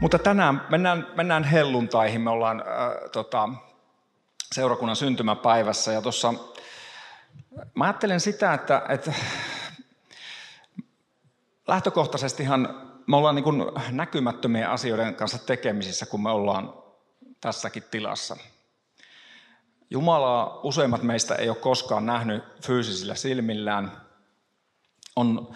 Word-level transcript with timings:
Mutta 0.00 0.18
tänään 0.18 0.66
mennään, 0.68 1.06
mennään 1.16 1.44
helluntaihin. 1.44 2.20
Me 2.20 2.30
ollaan 2.30 2.60
äh, 2.60 3.10
tota, 3.12 3.48
seurakunnan 4.52 4.96
syntymäpäivässä 4.96 5.92
ja 5.92 6.02
tuossa 6.02 6.34
mä 7.74 7.84
ajattelen 7.84 8.20
sitä, 8.20 8.54
että, 8.54 8.82
että 8.88 9.12
lähtökohtaisestihan 11.68 12.92
me 13.06 13.16
ollaan 13.16 13.34
niin 13.34 13.44
näkymättömien 13.90 14.70
asioiden 14.70 15.14
kanssa 15.14 15.46
tekemisissä, 15.46 16.06
kun 16.06 16.22
me 16.22 16.30
ollaan 16.30 16.74
tässäkin 17.40 17.84
tilassa. 17.90 18.36
Jumalaa 19.90 20.60
useimmat 20.62 21.02
meistä 21.02 21.34
ei 21.34 21.48
ole 21.48 21.56
koskaan 21.56 22.06
nähnyt 22.06 22.44
fyysisillä 22.66 23.14
silmillään. 23.14 23.92
On, 25.16 25.54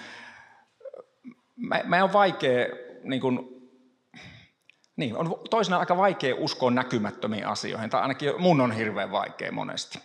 me, 1.57 1.83
me 1.85 2.03
on 2.03 2.13
vaikea 2.13 2.67
niin 3.03 3.21
kuin, 3.21 3.52
niin, 4.97 5.17
on 5.17 5.41
toisena 5.51 5.79
aika 5.79 5.97
vaikea 5.97 6.35
uskoa 6.39 6.71
näkymättömiin 6.71 7.47
asioihin, 7.47 7.91
tai 7.91 8.03
ainakin 8.03 8.33
mun 8.39 8.61
on 8.61 8.73
hirveän 8.73 9.13
vaikea 9.13 9.53
monesti. 9.53 9.99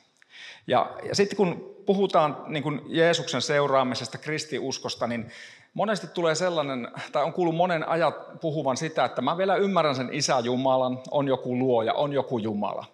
Ja, 0.67 0.91
ja 1.09 1.15
sitten 1.15 1.37
kun 1.37 1.75
puhutaan 1.85 2.37
niin 2.47 2.63
kuin 2.63 2.81
Jeesuksen 2.87 3.41
seuraamisesta, 3.41 4.17
kristiuskosta, 4.17 5.07
niin 5.07 5.31
monesti 5.73 6.07
tulee 6.07 6.35
sellainen, 6.35 6.87
tai 7.11 7.23
on 7.23 7.33
kuullut 7.33 7.55
monen 7.55 7.89
ajat 7.89 8.39
puhuvan 8.41 8.77
sitä, 8.77 9.05
että 9.05 9.21
mä 9.21 9.37
vielä 9.37 9.55
ymmärrän 9.55 9.95
sen 9.95 10.09
Isä 10.11 10.39
Jumalan, 10.39 10.99
on 11.11 11.27
joku 11.27 11.57
luoja, 11.59 11.93
on 11.93 12.13
joku 12.13 12.37
Jumala. 12.37 12.85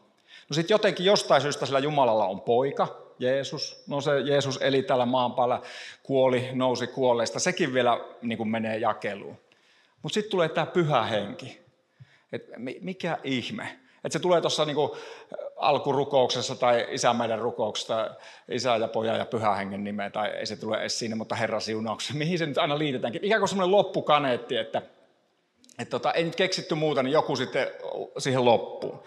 No 0.50 0.54
sitten 0.54 0.74
jotenkin 0.74 1.06
jostain 1.06 1.42
syystä 1.42 1.66
sillä 1.66 1.80
Jumalalla 1.80 2.26
on 2.26 2.42
poika, 2.42 2.88
Jeesus. 3.20 3.84
No 3.88 4.02
se 4.02 4.20
Jeesus 4.20 4.60
eli 4.62 4.84
täällä 4.84 5.06
maan 5.06 5.34
päällä, 5.34 5.62
kuoli, 6.04 6.50
nousi 6.54 6.88
kuolleista. 6.88 7.40
Sekin 7.40 7.74
vielä 7.74 8.00
niin 8.22 8.48
menee 8.48 8.78
jakeluun. 8.78 9.38
Mutta 10.02 10.14
sitten 10.14 10.32
tulee 10.32 10.50
tämä 10.50 10.66
pyhä 10.66 11.04
henki. 11.04 11.63
Et 12.34 12.46
mikä 12.82 13.18
ihme? 13.24 13.80
Että 14.04 14.14
se 14.14 14.20
tulee 14.20 14.42
tuossa 14.42 14.66
niinku 14.66 14.98
alkurukouksessa 15.56 16.56
tai 16.56 16.88
isä 16.92 17.14
meidän 17.14 17.40
rukouksessa, 17.40 18.10
isä 18.50 18.76
ja 18.78 18.88
poja 18.88 19.18
ja 19.18 19.26
pyhä 19.26 19.56
hengen 19.56 19.84
nimeä, 19.84 20.10
tai 20.10 20.30
ei 20.30 20.46
se 20.46 20.56
tule 20.56 20.78
edes 20.78 21.00
sinne, 21.00 21.16
mutta 21.16 21.36
Herra 21.36 21.60
siunauksessa. 21.60 22.14
Mihin 22.24 22.38
se 22.38 22.46
nyt 22.46 22.58
aina 22.58 22.78
liitetäänkin? 22.78 23.24
Ikään 23.24 23.42
kuin 23.42 23.50
semmoinen 23.50 23.72
loppukaneetti, 23.72 24.58
että, 24.58 24.82
että 25.80 25.92
tota, 25.92 26.12
ei 26.12 26.24
nyt 26.24 26.36
keksitty 26.36 26.76
muuta, 26.76 27.04
niin 27.04 27.14
joku 27.14 27.36
sitten 27.36 27.68
siihen 28.18 28.46
loppuun. 28.46 29.04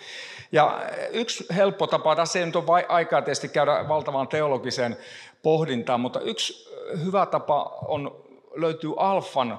Ja 0.52 0.82
yksi 1.10 1.46
helppo 1.56 1.86
tapa, 1.86 2.16
tässä 2.16 2.38
ei 2.38 2.46
nyt 2.46 2.56
ole 2.56 2.86
aikaa 2.88 3.22
tietysti 3.22 3.48
käydä 3.48 3.88
valtavaan 3.88 4.28
teologiseen 4.28 4.96
pohdintaan, 5.42 6.00
mutta 6.00 6.20
yksi 6.20 6.68
hyvä 7.04 7.26
tapa 7.26 7.78
on, 7.88 8.24
löytyy 8.54 8.94
Alfan 8.96 9.58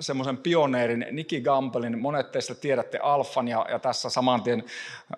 semmoisen 0.00 0.36
pioneerin 0.36 1.06
Niki 1.10 1.40
Gampelin. 1.40 1.98
Monet 1.98 2.32
teistä 2.32 2.54
tiedätte 2.54 2.98
Alfan 2.98 3.48
ja, 3.48 3.66
ja 3.70 3.78
tässä 3.78 4.10
saman 4.10 4.42
tien 4.42 4.64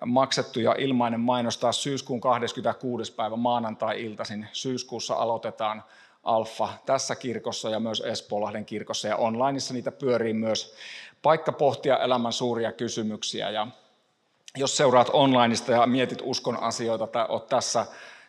maksettu 0.05 0.59
ja 0.59 0.75
ilmainen 0.77 1.19
mainostaa 1.19 1.71
syyskuun 1.71 2.21
26. 2.21 3.13
päivä 3.13 3.35
maanantai-iltaisin. 3.35 4.47
Syyskuussa 4.53 5.15
aloitetaan 5.15 5.83
Alfa 6.23 6.69
tässä 6.85 7.15
kirkossa 7.15 7.69
ja 7.69 7.79
myös 7.79 8.03
Espoolahden 8.05 8.65
kirkossa 8.65 9.07
ja 9.07 9.15
onlineissa 9.17 9.73
niitä 9.73 9.91
pyörii 9.91 10.33
myös 10.33 10.75
paikka 11.21 11.51
pohtia 11.51 11.97
elämän 11.97 12.33
suuria 12.33 12.71
kysymyksiä 12.71 13.49
ja 13.49 13.67
jos 14.57 14.77
seuraat 14.77 15.09
onlineista 15.13 15.71
ja 15.71 15.85
mietit 15.85 16.21
uskon 16.23 16.63
asioita 16.63 17.07
tai 17.07 17.25
olet 17.29 17.47
tässä 17.47 17.85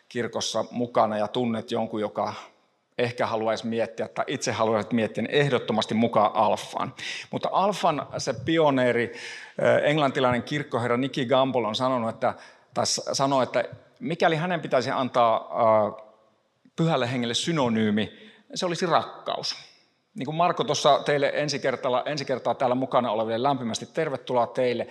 kirkossa 0.09 0.65
mukana 0.71 1.17
ja 1.17 1.27
tunnet 1.27 1.71
jonkun, 1.71 2.01
joka 2.01 2.33
ehkä 2.97 3.27
haluaisi 3.27 3.67
miettiä 3.67 4.07
tai 4.07 4.25
itse 4.27 4.51
haluaisit 4.51 4.91
miettiä, 4.93 5.23
niin 5.23 5.35
ehdottomasti 5.35 5.93
mukaan 5.93 6.31
alfaan. 6.33 6.93
Mutta 7.31 7.49
alfan 7.51 8.07
se 8.17 8.33
pioneeri, 8.45 9.03
eh, 9.03 9.89
englantilainen 9.89 10.43
kirkkoherra 10.43 10.97
Nicky 10.97 11.25
Gamble 11.25 11.67
on 11.67 11.75
sanonut, 11.75 12.09
että, 12.09 12.33
tai 12.73 12.85
sanoi, 13.13 13.43
että 13.43 13.63
mikäli 13.99 14.35
hänen 14.35 14.61
pitäisi 14.61 14.91
antaa 14.91 15.35
eh, 15.37 16.03
pyhälle 16.75 17.11
hengelle 17.11 17.33
synonyymi, 17.33 18.11
se 18.55 18.65
olisi 18.65 18.85
rakkaus. 18.85 19.55
Niin 20.15 20.25
kuin 20.25 20.35
Marko 20.35 20.63
tuossa 20.63 20.99
teille 21.05 21.31
ensi 21.33 21.59
kertaa, 21.59 22.03
ensi 22.05 22.25
kertaa 22.25 22.55
täällä 22.55 22.75
mukana 22.75 23.11
oleville 23.11 23.43
lämpimästi 23.43 23.85
tervetuloa 23.85 24.47
teille. 24.47 24.87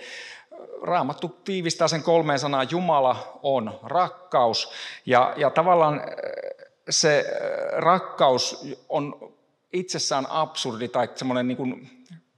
Raamattu 0.83 1.27
tiivistää 1.43 1.87
sen 1.87 2.03
kolmeen 2.03 2.39
sanaan, 2.39 2.67
Jumala 2.71 3.39
on 3.43 3.79
rakkaus. 3.83 4.71
Ja, 5.05 5.33
ja 5.37 5.49
tavallaan 5.49 5.95
eh, 5.95 6.46
se 6.89 7.25
rakkaus 7.71 8.65
on 8.89 9.33
itsessään 9.73 10.25
absurdi 10.29 10.87
tai 10.87 11.09
semmoinen, 11.15 11.47
niin 11.47 11.57
kuin, 11.57 11.89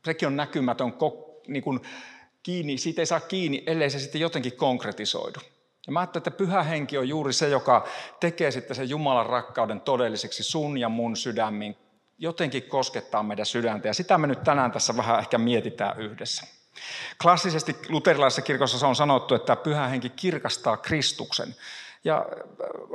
sekin 0.05 0.27
on 0.27 0.35
näkymätön 0.35 0.93
niin 1.47 1.63
kuin, 1.63 1.79
kiinni, 2.43 2.77
siitä 2.77 3.01
ei 3.01 3.05
saa 3.05 3.19
kiinni, 3.19 3.63
ellei 3.65 3.89
se 3.89 3.99
sitten 3.99 4.21
jotenkin 4.21 4.57
konkretisoidu. 4.57 5.39
Ja 5.87 5.93
mä 5.93 5.99
ajattelen, 5.99 6.21
että 6.21 6.31
pyhä 6.31 6.63
henki 6.63 6.97
on 6.97 7.09
juuri 7.09 7.33
se, 7.33 7.49
joka 7.49 7.87
tekee 8.19 8.51
sitten 8.51 8.75
sen 8.75 8.89
Jumalan 8.89 9.25
rakkauden 9.25 9.81
todelliseksi 9.81 10.43
sun 10.43 10.77
ja 10.77 10.89
mun 10.89 11.17
sydämiin, 11.17 11.77
jotenkin 12.17 12.63
koskettaa 12.63 13.23
meidän 13.23 13.45
sydäntä. 13.45 13.87
Ja 13.87 13.93
sitä 13.93 14.17
me 14.17 14.27
nyt 14.27 14.43
tänään 14.43 14.71
tässä 14.71 14.97
vähän 14.97 15.19
ehkä 15.19 15.37
mietitään 15.37 15.99
yhdessä. 15.99 16.47
Klassisesti 17.21 17.75
luterilaisessa 17.89 18.41
kirkossa 18.41 18.79
se 18.79 18.85
on 18.85 18.95
sanottu, 18.95 19.35
että 19.35 19.55
pyhä 19.55 19.87
henki 19.87 20.09
kirkastaa 20.09 20.77
Kristuksen. 20.77 21.55
Ja 22.03 22.17
äh, 22.17 22.37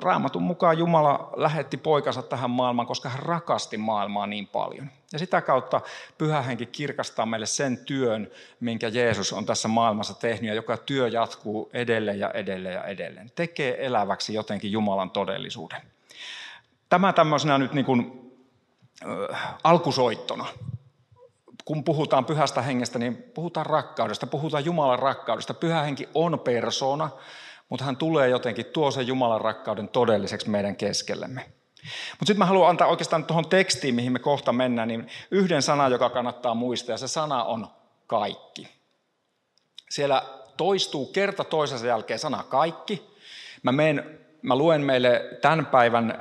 raamatun 0.02 0.42
mukaan 0.42 0.78
Jumala 0.78 1.30
lähetti 1.36 1.76
poikansa 1.76 2.22
tähän 2.22 2.50
maailmaan, 2.50 2.88
koska 2.88 3.08
hän 3.08 3.22
rakasti 3.22 3.76
maailmaa 3.76 4.26
niin 4.26 4.46
paljon. 4.46 4.90
Ja 5.12 5.18
sitä 5.18 5.40
kautta 5.40 5.80
pyhä 6.18 6.42
henki 6.42 6.66
kirkastaa 6.66 7.26
meille 7.26 7.46
sen 7.46 7.78
työn, 7.78 8.30
minkä 8.60 8.88
Jeesus 8.88 9.32
on 9.32 9.46
tässä 9.46 9.68
maailmassa 9.68 10.14
tehnyt, 10.14 10.48
ja 10.48 10.54
joka 10.54 10.76
työ 10.76 11.08
jatkuu 11.08 11.70
edelleen 11.72 12.18
ja 12.18 12.30
edelleen 12.30 12.74
ja 12.74 12.84
edelleen. 12.84 13.30
Tekee 13.34 13.86
eläväksi 13.86 14.34
jotenkin 14.34 14.72
Jumalan 14.72 15.10
todellisuuden. 15.10 15.82
Tämä 16.88 17.12
tämmöisenä 17.12 17.58
nyt 17.58 17.72
niin 17.72 17.86
kuin, 17.86 18.32
äh, 19.30 19.54
alkusoittona. 19.64 20.46
Kun 21.64 21.84
puhutaan 21.84 22.24
pyhästä 22.24 22.62
hengestä, 22.62 22.98
niin 22.98 23.16
puhutaan 23.16 23.66
rakkaudesta, 23.66 24.26
puhutaan 24.26 24.64
Jumalan 24.64 24.98
rakkaudesta. 24.98 25.54
Pyhä 25.54 25.82
henki 25.82 26.08
on 26.14 26.40
persona, 26.40 27.10
mutta 27.74 27.84
hän 27.84 27.96
tulee 27.96 28.28
jotenkin, 28.28 28.66
tuo 28.66 28.90
sen 28.90 29.06
Jumalan 29.06 29.40
rakkauden 29.40 29.88
todelliseksi 29.88 30.50
meidän 30.50 30.76
keskellemme. 30.76 31.40
Mutta 32.10 32.26
sitten 32.26 32.38
mä 32.38 32.46
haluan 32.46 32.70
antaa 32.70 32.88
oikeastaan 32.88 33.24
tuohon 33.24 33.48
tekstiin, 33.48 33.94
mihin 33.94 34.12
me 34.12 34.18
kohta 34.18 34.52
mennään, 34.52 34.88
niin 34.88 35.06
yhden 35.30 35.62
sanan, 35.62 35.92
joka 35.92 36.10
kannattaa 36.10 36.54
muistaa, 36.54 36.92
ja 36.92 36.98
se 36.98 37.08
sana 37.08 37.44
on 37.44 37.66
kaikki. 38.06 38.68
Siellä 39.90 40.22
toistuu 40.56 41.06
kerta 41.06 41.44
toisensa 41.44 41.86
jälkeen 41.86 42.18
sana 42.18 42.42
kaikki. 42.42 43.02
Mä, 43.62 43.72
menen, 43.72 44.20
mä 44.42 44.56
luen 44.56 44.80
meille 44.80 45.38
tämän 45.42 45.66
päivän 45.66 46.14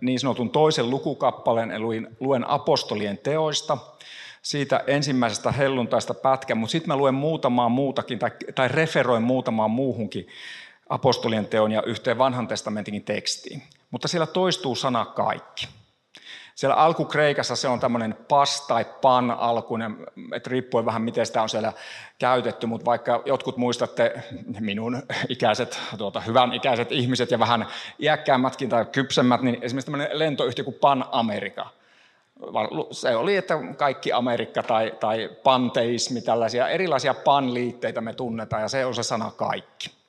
niin 0.00 0.20
sanotun 0.20 0.50
toisen 0.50 0.90
lukukappaleen, 0.90 1.70
eli 1.70 2.02
luen 2.20 2.50
apostolien 2.50 3.18
teoista, 3.18 3.78
siitä 4.42 4.84
ensimmäisestä 4.86 5.52
helluntaista 5.52 6.14
pätkä, 6.14 6.54
mutta 6.54 6.72
sitten 6.72 6.88
mä 6.88 6.96
luen 6.96 7.14
muutamaa 7.14 7.68
muutakin, 7.68 8.18
tai, 8.18 8.30
tai 8.54 8.68
referoin 8.68 9.22
muutamaan 9.22 9.70
muuhunkin 9.70 10.28
apostolien 10.90 11.46
teon 11.46 11.72
ja 11.72 11.82
yhteen 11.82 12.18
vanhan 12.18 12.48
testamentin 12.48 13.04
tekstiin. 13.04 13.62
Mutta 13.90 14.08
siellä 14.08 14.26
toistuu 14.26 14.74
sana 14.74 15.04
kaikki. 15.04 15.68
Siellä 16.54 16.76
alkukreikassa 16.76 17.56
se 17.56 17.68
on 17.68 17.80
tämmöinen 17.80 18.16
pas 18.28 18.66
tai 18.66 18.84
pan 19.02 19.30
alkuinen, 19.30 20.06
että 20.34 20.50
riippuen 20.50 20.84
vähän 20.84 21.02
miten 21.02 21.26
sitä 21.26 21.42
on 21.42 21.48
siellä 21.48 21.72
käytetty, 22.18 22.66
mutta 22.66 22.84
vaikka 22.84 23.22
jotkut 23.26 23.56
muistatte 23.56 24.22
minun 24.60 25.02
ikäiset, 25.28 25.80
tuota, 25.98 26.20
hyvän 26.20 26.52
ikäiset 26.54 26.92
ihmiset 26.92 27.30
ja 27.30 27.38
vähän 27.38 27.66
iäkkäämmätkin 27.98 28.68
tai 28.68 28.84
kypsemmät, 28.84 29.42
niin 29.42 29.58
esimerkiksi 29.62 29.90
tämmöinen 29.90 30.18
lentoyhtiö 30.18 30.64
kuin 30.64 30.76
Pan 30.80 31.04
America. 31.12 31.66
Se 32.90 33.16
oli, 33.16 33.36
että 33.36 33.58
kaikki 33.76 34.12
Amerikka 34.12 34.62
tai, 34.62 34.92
tai 35.00 35.30
panteismi, 35.42 36.20
tällaisia 36.20 36.68
erilaisia 36.68 37.14
pan-liitteitä 37.14 38.00
me 38.00 38.12
tunnetaan 38.12 38.62
ja 38.62 38.68
se 38.68 38.86
on 38.86 38.94
se 38.94 39.02
sana 39.02 39.30
kaikki. 39.30 39.99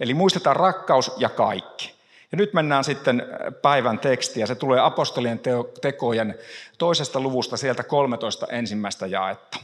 Eli 0.00 0.14
muistetaan 0.14 0.56
rakkaus 0.56 1.12
ja 1.16 1.28
kaikki. 1.28 1.94
Ja 2.32 2.36
nyt 2.36 2.52
mennään 2.52 2.84
sitten 2.84 3.22
päivän 3.62 3.98
tekstiä. 3.98 4.46
Se 4.46 4.54
tulee 4.54 4.80
apostolien 4.80 5.40
tekojen 5.80 6.34
toisesta 6.78 7.20
luvusta 7.20 7.56
sieltä 7.56 7.82
13 7.82 8.46
ensimmäistä 8.46 9.06
jaetta. 9.06 9.58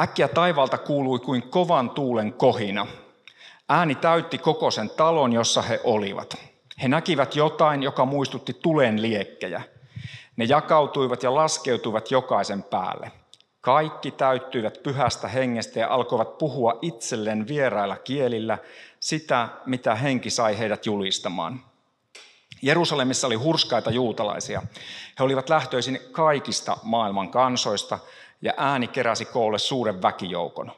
Äkkiä 0.00 0.28
taivaalta 0.28 0.78
kuului 0.78 1.18
kuin 1.18 1.42
kovan 1.42 1.90
tuulen 1.90 2.32
kohina. 2.32 2.86
Ääni 3.68 3.94
täytti 3.94 4.38
koko 4.38 4.70
sen 4.70 4.90
talon, 4.90 5.32
jossa 5.32 5.62
he 5.62 5.80
olivat. 5.84 6.36
He 6.82 6.88
näkivät 6.88 7.36
jotain, 7.36 7.82
joka 7.82 8.04
muistutti 8.04 8.54
tulen 8.54 9.02
liekkejä. 9.02 9.62
Ne 10.36 10.44
jakautuivat 10.44 11.22
ja 11.22 11.34
laskeutuivat 11.34 12.10
jokaisen 12.10 12.62
päälle. 12.62 13.12
Kaikki 13.62 14.10
täyttyivät 14.10 14.82
pyhästä 14.82 15.28
hengestä 15.28 15.80
ja 15.80 15.88
alkoivat 15.88 16.38
puhua 16.38 16.78
itselleen 16.82 17.48
vierailla 17.48 17.96
kielillä 17.96 18.58
sitä, 19.00 19.48
mitä 19.66 19.94
henki 19.94 20.30
sai 20.30 20.58
heidät 20.58 20.86
julistamaan. 20.86 21.60
Jerusalemissa 22.62 23.26
oli 23.26 23.34
hurskaita 23.34 23.90
juutalaisia. 23.90 24.62
He 25.18 25.24
olivat 25.24 25.48
lähtöisin 25.48 26.00
kaikista 26.12 26.76
maailman 26.82 27.30
kansoista 27.30 27.98
ja 28.42 28.52
ääni 28.56 28.88
keräsi 28.88 29.24
koolle 29.24 29.58
suuren 29.58 30.02
väkijoukon. 30.02 30.72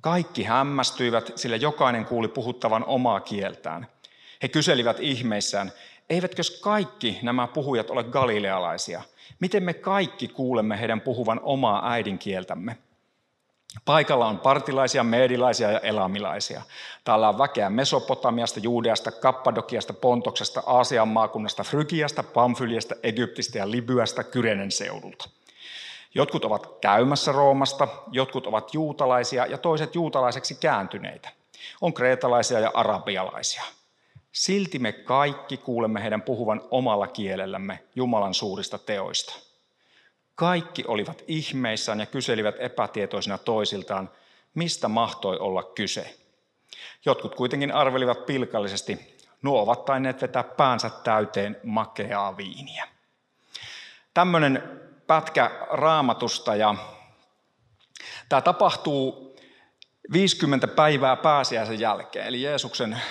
Kaikki 0.00 0.44
hämmästyivät, 0.44 1.32
sillä 1.36 1.56
jokainen 1.56 2.04
kuuli 2.04 2.28
puhuttavan 2.28 2.84
omaa 2.84 3.20
kieltään. 3.20 3.86
He 4.42 4.48
kyselivät 4.48 5.00
ihmeissään, 5.00 5.72
eivätkö 6.10 6.42
kaikki 6.60 7.18
nämä 7.22 7.46
puhujat 7.46 7.90
ole 7.90 8.04
galilealaisia? 8.04 9.02
Miten 9.40 9.62
me 9.62 9.74
kaikki 9.74 10.28
kuulemme 10.28 10.80
heidän 10.80 11.00
puhuvan 11.00 11.40
omaa 11.42 11.92
äidinkieltämme? 11.92 12.76
Paikalla 13.84 14.26
on 14.26 14.38
partilaisia, 14.38 15.04
meedilaisia 15.04 15.70
ja 15.70 15.78
elamilaisia. 15.78 16.62
Täällä 17.04 17.28
on 17.28 17.38
väkeä 17.38 17.70
Mesopotamiasta, 17.70 18.60
Juudeasta, 18.60 19.10
Kappadokiasta, 19.10 19.92
Pontoksesta, 19.92 20.62
Aasian 20.66 21.08
maakunnasta, 21.08 21.62
Frygiasta, 21.64 22.22
Pamfyliasta, 22.22 22.94
Egyptistä 23.02 23.58
ja 23.58 23.70
Libyasta, 23.70 24.24
Kyrenen 24.24 24.70
seudulta. 24.70 25.28
Jotkut 26.14 26.44
ovat 26.44 26.78
käymässä 26.80 27.32
Roomasta, 27.32 27.88
jotkut 28.10 28.46
ovat 28.46 28.74
juutalaisia 28.74 29.46
ja 29.46 29.58
toiset 29.58 29.94
juutalaiseksi 29.94 30.54
kääntyneitä. 30.54 31.28
On 31.80 31.94
kreetalaisia 31.94 32.60
ja 32.60 32.70
arabialaisia. 32.74 33.62
Silti 34.32 34.78
me 34.78 34.92
kaikki 34.92 35.56
kuulemme 35.56 36.02
heidän 36.02 36.22
puhuvan 36.22 36.60
omalla 36.70 37.06
kielellämme 37.06 37.84
Jumalan 37.94 38.34
suurista 38.34 38.78
teoista. 38.78 39.34
Kaikki 40.34 40.84
olivat 40.86 41.24
ihmeissään 41.26 42.00
ja 42.00 42.06
kyselivät 42.06 42.54
epätietoisina 42.58 43.38
toisiltaan, 43.38 44.10
mistä 44.54 44.88
mahtoi 44.88 45.38
olla 45.38 45.62
kyse. 45.62 46.18
Jotkut 47.04 47.34
kuitenkin 47.34 47.72
arvelivat 47.72 48.26
pilkallisesti, 48.26 49.16
nuo 49.42 49.62
ovat 49.62 49.84
tainneet 49.84 50.22
vetää 50.22 50.42
päänsä 50.42 50.90
täyteen 50.90 51.60
makeaa 51.62 52.36
viiniä. 52.36 52.88
Tämmöinen 54.14 54.80
pätkä 55.06 55.50
raamatusta 55.70 56.56
ja 56.56 56.74
tämä 58.28 58.40
tapahtuu 58.40 59.36
50 60.12 60.68
päivää 60.68 61.16
pääsiäisen 61.16 61.80
jälkeen, 61.80 62.26
eli 62.26 62.42
Jeesuksen 62.42 63.02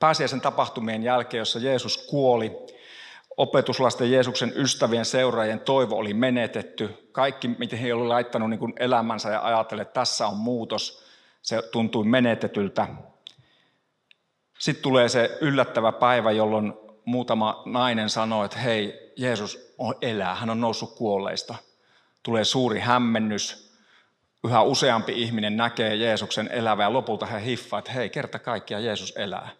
pääsiäisen 0.00 0.40
tapahtumien 0.40 1.02
jälkeen, 1.02 1.38
jossa 1.38 1.58
Jeesus 1.58 1.98
kuoli, 1.98 2.52
opetuslasten 3.36 4.12
Jeesuksen 4.12 4.52
ystävien 4.56 5.04
seuraajien 5.04 5.60
toivo 5.60 5.96
oli 5.96 6.14
menetetty. 6.14 7.08
Kaikki, 7.12 7.48
miten 7.48 7.78
he 7.78 7.94
olivat 7.94 8.08
laittanut 8.08 8.50
niin 8.50 8.72
elämänsä 8.76 9.30
ja 9.30 9.44
ajatelleet, 9.44 9.88
että 9.88 10.00
tässä 10.00 10.26
on 10.26 10.36
muutos, 10.36 11.04
se 11.42 11.62
tuntui 11.62 12.04
menetetyltä. 12.04 12.86
Sitten 14.58 14.82
tulee 14.82 15.08
se 15.08 15.38
yllättävä 15.40 15.92
päivä, 15.92 16.30
jolloin 16.30 16.72
muutama 17.04 17.62
nainen 17.66 18.10
sanoo, 18.10 18.44
että 18.44 18.58
hei, 18.58 19.12
Jeesus 19.16 19.74
on 19.78 19.94
elää, 20.02 20.34
hän 20.34 20.50
on 20.50 20.60
noussut 20.60 20.94
kuolleista. 20.94 21.54
Tulee 22.22 22.44
suuri 22.44 22.80
hämmennys, 22.80 23.74
yhä 24.44 24.62
useampi 24.62 25.22
ihminen 25.22 25.56
näkee 25.56 25.94
Jeesuksen 25.94 26.48
elävää 26.52 26.84
ja 26.84 26.92
lopulta 26.92 27.26
he 27.26 27.44
hiffaa, 27.44 27.78
että 27.78 27.92
hei, 27.92 28.10
kerta 28.10 28.38
kaikkiaan 28.38 28.84
Jeesus 28.84 29.12
elää. 29.16 29.59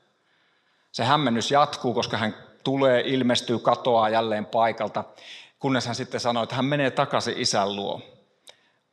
Se 0.92 1.04
hämmennys 1.04 1.50
jatkuu, 1.50 1.94
koska 1.94 2.16
hän 2.16 2.34
tulee, 2.64 3.02
ilmestyy, 3.06 3.58
katoaa 3.58 4.08
jälleen 4.08 4.46
paikalta, 4.46 5.04
kunnes 5.58 5.86
hän 5.86 5.94
sitten 5.94 6.20
sanoo, 6.20 6.42
että 6.42 6.54
hän 6.54 6.64
menee 6.64 6.90
takaisin 6.90 7.38
isän 7.38 7.76
luo. 7.76 8.02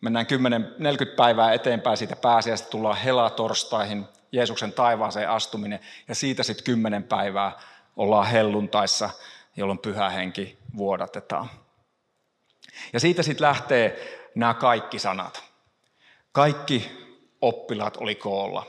Mennään 0.02 0.26
10, 0.26 0.76
40 0.80 1.18
päivää 1.18 1.54
eteenpäin 1.54 1.98
siitä 1.98 2.16
pääsiäistä, 2.16 2.70
tullaan 2.70 2.98
helatorstaihin, 2.98 4.06
Jeesuksen 4.32 4.74
taivaaseen 4.74 5.30
astuminen, 5.30 5.80
ja 6.08 6.16
siitä 6.16 6.44
sitten 6.44 6.66
10 6.66 7.04
päivää 7.04 7.52
ollaan 7.96 8.28
helluntaissa, 8.28 9.10
jolloin 9.56 9.80
pyhä 9.80 10.10
henki 10.10 10.58
vuodatetaan. 10.78 11.50
Ja 12.94 13.00
siitä 13.00 13.24
sitten 13.24 13.48
lähtee 13.48 14.18
nämä 14.36 14.54
kaikki 14.54 15.00
sanat. 15.00 15.44
Kaikki 16.32 16.92
oppilaat 17.42 17.98
oli 17.98 18.16
koolla. 18.16 18.66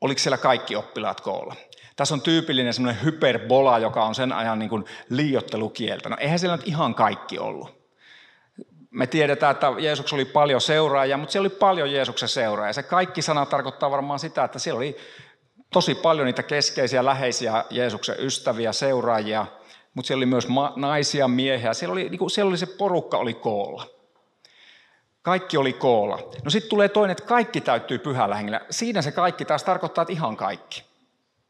Oliko 0.00 0.18
siellä 0.18 0.38
kaikki 0.38 0.76
oppilaat 0.76 1.20
koolla? 1.20 1.56
Tässä 2.02 2.14
on 2.14 2.22
tyypillinen 2.22 2.74
semmoinen 2.74 3.04
hyperbola, 3.04 3.78
joka 3.78 4.04
on 4.04 4.14
sen 4.14 4.32
ajan 4.32 4.58
niin 4.58 4.68
kuin 4.68 4.84
liiottelukieltä. 5.08 6.08
No 6.08 6.16
eihän 6.20 6.38
siellä 6.38 6.56
nyt 6.56 6.68
ihan 6.68 6.94
kaikki 6.94 7.38
ollut. 7.38 7.70
Me 8.90 9.06
tiedetään, 9.06 9.50
että 9.50 9.72
Jeesus 9.78 10.12
oli 10.12 10.24
paljon 10.24 10.60
seuraajia, 10.60 11.16
mutta 11.16 11.32
siellä 11.32 11.46
oli 11.46 11.56
paljon 11.58 11.92
Jeesuksen 11.92 12.28
seuraajia. 12.28 12.72
Se 12.72 12.82
kaikki 12.82 13.22
sana 13.22 13.46
tarkoittaa 13.46 13.90
varmaan 13.90 14.18
sitä, 14.18 14.44
että 14.44 14.58
siellä 14.58 14.78
oli 14.78 14.96
tosi 15.72 15.94
paljon 15.94 16.26
niitä 16.26 16.42
keskeisiä, 16.42 17.04
läheisiä 17.04 17.64
Jeesuksen 17.70 18.16
ystäviä, 18.18 18.72
seuraajia, 18.72 19.46
mutta 19.94 20.06
siellä 20.06 20.18
oli 20.18 20.26
myös 20.26 20.48
naisia, 20.76 21.28
miehiä. 21.28 21.74
Siellä 21.74 21.92
oli, 21.92 22.08
niin 22.08 22.18
kuin, 22.18 22.30
siellä 22.30 22.48
oli 22.48 22.58
se 22.58 22.66
porukka 22.66 23.16
oli 23.16 23.34
koolla. 23.34 23.86
Kaikki 25.22 25.56
oli 25.56 25.72
koolla. 25.72 26.18
No 26.44 26.50
sitten 26.50 26.70
tulee 26.70 26.88
toinen, 26.88 27.12
että 27.12 27.24
kaikki 27.24 27.60
täyttyy 27.60 27.98
pyhällä 27.98 28.36
hengellä. 28.36 28.60
Siinä 28.70 29.02
se 29.02 29.12
kaikki 29.12 29.44
taas 29.44 29.64
tarkoittaa, 29.64 30.02
että 30.02 30.12
ihan 30.12 30.36
kaikki. 30.36 30.91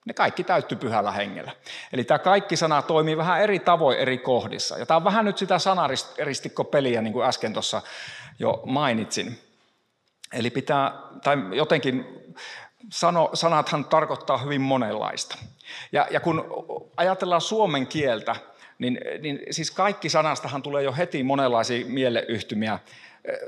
Ne 0.04 0.14
kaikki 0.14 0.44
täyttyy 0.44 0.78
pyhällä 0.78 1.12
hengellä. 1.12 1.52
Eli 1.92 2.04
tämä 2.04 2.18
kaikki 2.18 2.56
sana 2.56 2.82
toimii 2.82 3.16
vähän 3.16 3.40
eri 3.40 3.58
tavoin 3.58 3.98
eri 3.98 4.18
kohdissa. 4.18 4.78
Ja 4.78 4.86
tämä 4.86 4.96
on 4.96 5.04
vähän 5.04 5.24
nyt 5.24 5.38
sitä 5.38 5.58
sanaristikkopeliä, 5.58 7.02
niin 7.02 7.12
kuin 7.12 7.26
äsken 7.26 7.52
tuossa 7.52 7.82
jo 8.38 8.62
mainitsin. 8.66 9.38
Eli 10.32 10.50
pitää, 10.50 10.92
tai 11.22 11.36
jotenkin 11.52 12.06
sano, 12.92 13.30
sanathan 13.34 13.84
tarkoittaa 13.84 14.38
hyvin 14.38 14.60
monenlaista. 14.60 15.38
Ja, 15.92 16.06
ja 16.10 16.20
kun 16.20 16.44
ajatellaan 16.96 17.40
suomen 17.40 17.86
kieltä, 17.86 18.36
niin, 18.78 19.00
niin 19.20 19.40
siis 19.50 19.70
kaikki 19.70 20.08
sanastahan 20.08 20.62
tulee 20.62 20.82
jo 20.82 20.92
heti 20.92 21.22
monenlaisia 21.22 21.86
mieleyhtymiä. 21.86 22.78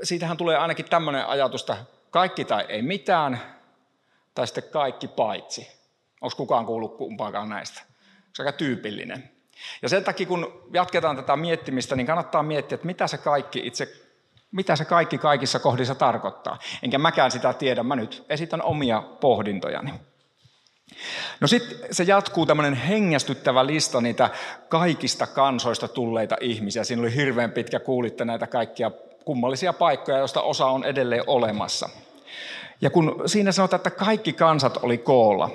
Siitähän 0.03 0.37
tulee 0.37 0.57
ainakin 0.57 0.85
tämmöinen 0.85 1.27
ajatusta, 1.27 1.77
kaikki 2.11 2.45
tai 2.45 2.65
ei 2.69 2.81
mitään, 2.81 3.41
tai 4.35 4.47
sitten 4.47 4.63
kaikki 4.71 5.07
paitsi. 5.07 5.75
Onko 6.21 6.35
kukaan 6.37 6.65
kuullut 6.65 6.97
kumpaakaan 6.97 7.49
näistä? 7.49 7.81
Se 8.33 8.41
on 8.41 8.47
aika 8.47 8.57
tyypillinen. 8.57 9.29
Ja 9.81 9.89
sen 9.89 10.03
takia, 10.03 10.27
kun 10.27 10.69
jatketaan 10.73 11.15
tätä 11.15 11.35
miettimistä, 11.35 11.95
niin 11.95 12.07
kannattaa 12.07 12.43
miettiä, 12.43 12.75
että 12.75 12.87
mitä 12.87 13.07
se 13.07 13.17
kaikki 13.17 13.61
itse 13.63 14.05
mitä 14.55 14.75
se 14.75 14.85
kaikki 14.85 15.17
kaikissa 15.17 15.59
kohdissa 15.59 15.95
tarkoittaa. 15.95 16.59
Enkä 16.83 16.97
mäkään 16.97 17.31
sitä 17.31 17.53
tiedä, 17.53 17.83
mä 17.83 17.95
nyt 17.95 18.25
esitän 18.29 18.61
omia 18.61 19.01
pohdintojani. 19.01 19.93
No 21.39 21.47
sitten 21.47 21.77
se 21.91 22.03
jatkuu 22.03 22.45
tämmöinen 22.45 22.73
hengästyttävä 22.73 23.65
lista 23.65 24.01
niitä 24.01 24.29
kaikista 24.69 25.27
kansoista 25.27 25.87
tulleita 25.87 26.37
ihmisiä. 26.41 26.83
Siinä 26.83 27.01
oli 27.01 27.15
hirveän 27.15 27.51
pitkä, 27.51 27.79
kuulitte 27.79 28.25
näitä 28.25 28.47
kaikkia 28.47 28.91
kummallisia 29.25 29.73
paikkoja, 29.73 30.17
joista 30.17 30.41
osa 30.41 30.65
on 30.65 30.83
edelleen 30.83 31.23
olemassa. 31.27 31.89
Ja 32.81 32.89
kun 32.89 33.23
siinä 33.25 33.51
sanotaan, 33.51 33.77
että 33.77 33.89
kaikki 33.89 34.33
kansat 34.33 34.77
oli 34.77 34.97
koolla, 34.97 35.49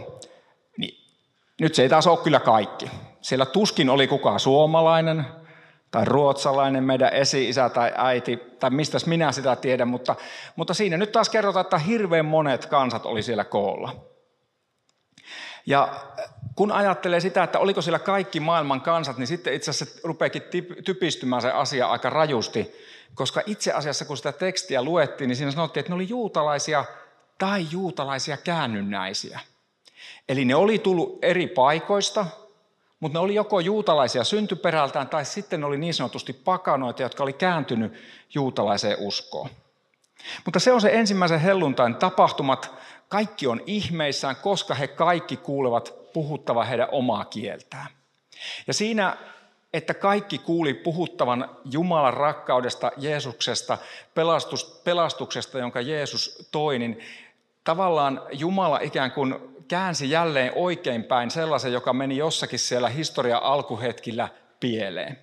nyt 1.60 1.74
se 1.74 1.82
ei 1.82 1.88
taas 1.88 2.06
ole 2.06 2.18
kyllä 2.18 2.40
kaikki. 2.40 2.90
Siellä 3.20 3.46
tuskin 3.46 3.90
oli 3.90 4.06
kukaan 4.06 4.40
suomalainen 4.40 5.26
tai 5.90 6.04
ruotsalainen, 6.04 6.84
meidän 6.84 7.12
esi-isä 7.12 7.68
tai 7.68 7.92
äiti, 7.96 8.36
tai 8.36 8.70
mistä 8.70 8.98
minä 9.06 9.32
sitä 9.32 9.56
tiedän, 9.56 9.88
mutta, 9.88 10.16
mutta 10.56 10.74
siinä 10.74 10.96
nyt 10.96 11.12
taas 11.12 11.28
kerrotaan, 11.28 11.64
että 11.64 11.78
hirveän 11.78 12.24
monet 12.24 12.66
kansat 12.66 13.06
oli 13.06 13.22
siellä 13.22 13.44
koolla. 13.44 13.96
Ja 15.66 15.88
kun 16.56 16.72
ajattelee 16.72 17.20
sitä, 17.20 17.42
että 17.42 17.58
oliko 17.58 17.82
siellä 17.82 17.98
kaikki 17.98 18.40
maailman 18.40 18.80
kansat, 18.80 19.18
niin 19.18 19.26
sitten 19.26 19.54
itse 19.54 19.70
asiassa 19.70 20.00
rupeakin 20.04 20.42
typistymään 20.84 21.42
se 21.42 21.50
asia 21.50 21.86
aika 21.86 22.10
rajusti, 22.10 22.72
koska 23.14 23.42
itse 23.46 23.72
asiassa 23.72 24.04
kun 24.04 24.16
sitä 24.16 24.32
tekstiä 24.32 24.82
luettiin, 24.82 25.28
niin 25.28 25.36
siinä 25.36 25.50
sanottiin, 25.50 25.80
että 25.80 25.90
ne 25.92 25.94
oli 25.94 26.08
juutalaisia 26.08 26.84
tai 27.38 27.66
juutalaisia 27.70 28.36
käännynnäisiä. 28.36 29.40
Eli 30.30 30.44
ne 30.44 30.54
oli 30.54 30.78
tullut 30.78 31.18
eri 31.22 31.46
paikoista, 31.46 32.26
mutta 33.00 33.18
ne 33.18 33.22
oli 33.22 33.34
joko 33.34 33.60
juutalaisia 33.60 34.24
syntyperältään 34.24 35.08
tai 35.08 35.24
sitten 35.24 35.60
ne 35.60 35.66
oli 35.66 35.78
niin 35.78 35.94
sanotusti 35.94 36.32
pakanoita, 36.32 37.02
jotka 37.02 37.22
oli 37.22 37.32
kääntynyt 37.32 37.92
juutalaiseen 38.34 38.96
uskoon. 38.98 39.50
Mutta 40.44 40.60
se 40.60 40.72
on 40.72 40.80
se 40.80 40.90
ensimmäisen 40.92 41.40
helluntain 41.40 41.94
tapahtumat. 41.94 42.74
Kaikki 43.08 43.46
on 43.46 43.60
ihmeissään, 43.66 44.36
koska 44.36 44.74
he 44.74 44.88
kaikki 44.88 45.36
kuulevat 45.36 45.94
puhuttava 46.12 46.64
heidän 46.64 46.88
omaa 46.92 47.24
kieltään. 47.24 47.86
Ja 48.66 48.74
siinä 48.74 49.16
että 49.72 49.94
kaikki 49.94 50.38
kuuli 50.38 50.74
puhuttavan 50.74 51.50
Jumalan 51.64 52.14
rakkaudesta, 52.14 52.92
Jeesuksesta, 52.96 53.78
pelastuksesta, 54.84 55.58
jonka 55.58 55.80
Jeesus 55.80 56.48
toi, 56.52 56.78
niin 56.78 57.00
tavallaan 57.64 58.22
Jumala 58.32 58.78
ikään 58.82 59.12
kuin 59.12 59.34
käänsi 59.70 60.10
jälleen 60.10 60.52
oikeinpäin 60.54 61.30
sellaisen, 61.30 61.72
joka 61.72 61.92
meni 61.92 62.16
jossakin 62.16 62.58
siellä 62.58 62.88
historian 62.88 63.42
alkuhetkillä 63.42 64.28
pieleen. 64.60 65.18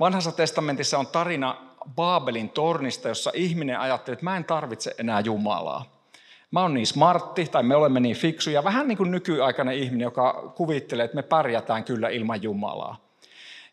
Vanhassa 0.00 0.32
testamentissa 0.32 0.98
on 0.98 1.06
tarina 1.06 1.56
Baabelin 1.94 2.48
tornista, 2.48 3.08
jossa 3.08 3.30
ihminen 3.34 3.80
ajatteli, 3.80 4.12
että 4.12 4.24
mä 4.24 4.36
en 4.36 4.44
tarvitse 4.44 4.94
enää 4.98 5.20
Jumalaa. 5.20 6.08
Mä 6.50 6.62
oon 6.62 6.74
niin 6.74 6.86
smartti, 6.86 7.46
tai 7.46 7.62
me 7.62 7.76
olemme 7.76 8.00
niin 8.00 8.16
fiksuja, 8.16 8.64
vähän 8.64 8.88
niin 8.88 8.98
kuin 8.98 9.10
nykyaikainen 9.10 9.74
ihminen, 9.74 10.04
joka 10.04 10.52
kuvittelee, 10.56 11.04
että 11.04 11.16
me 11.16 11.22
pärjätään 11.22 11.84
kyllä 11.84 12.08
ilman 12.08 12.42
Jumalaa. 12.42 12.96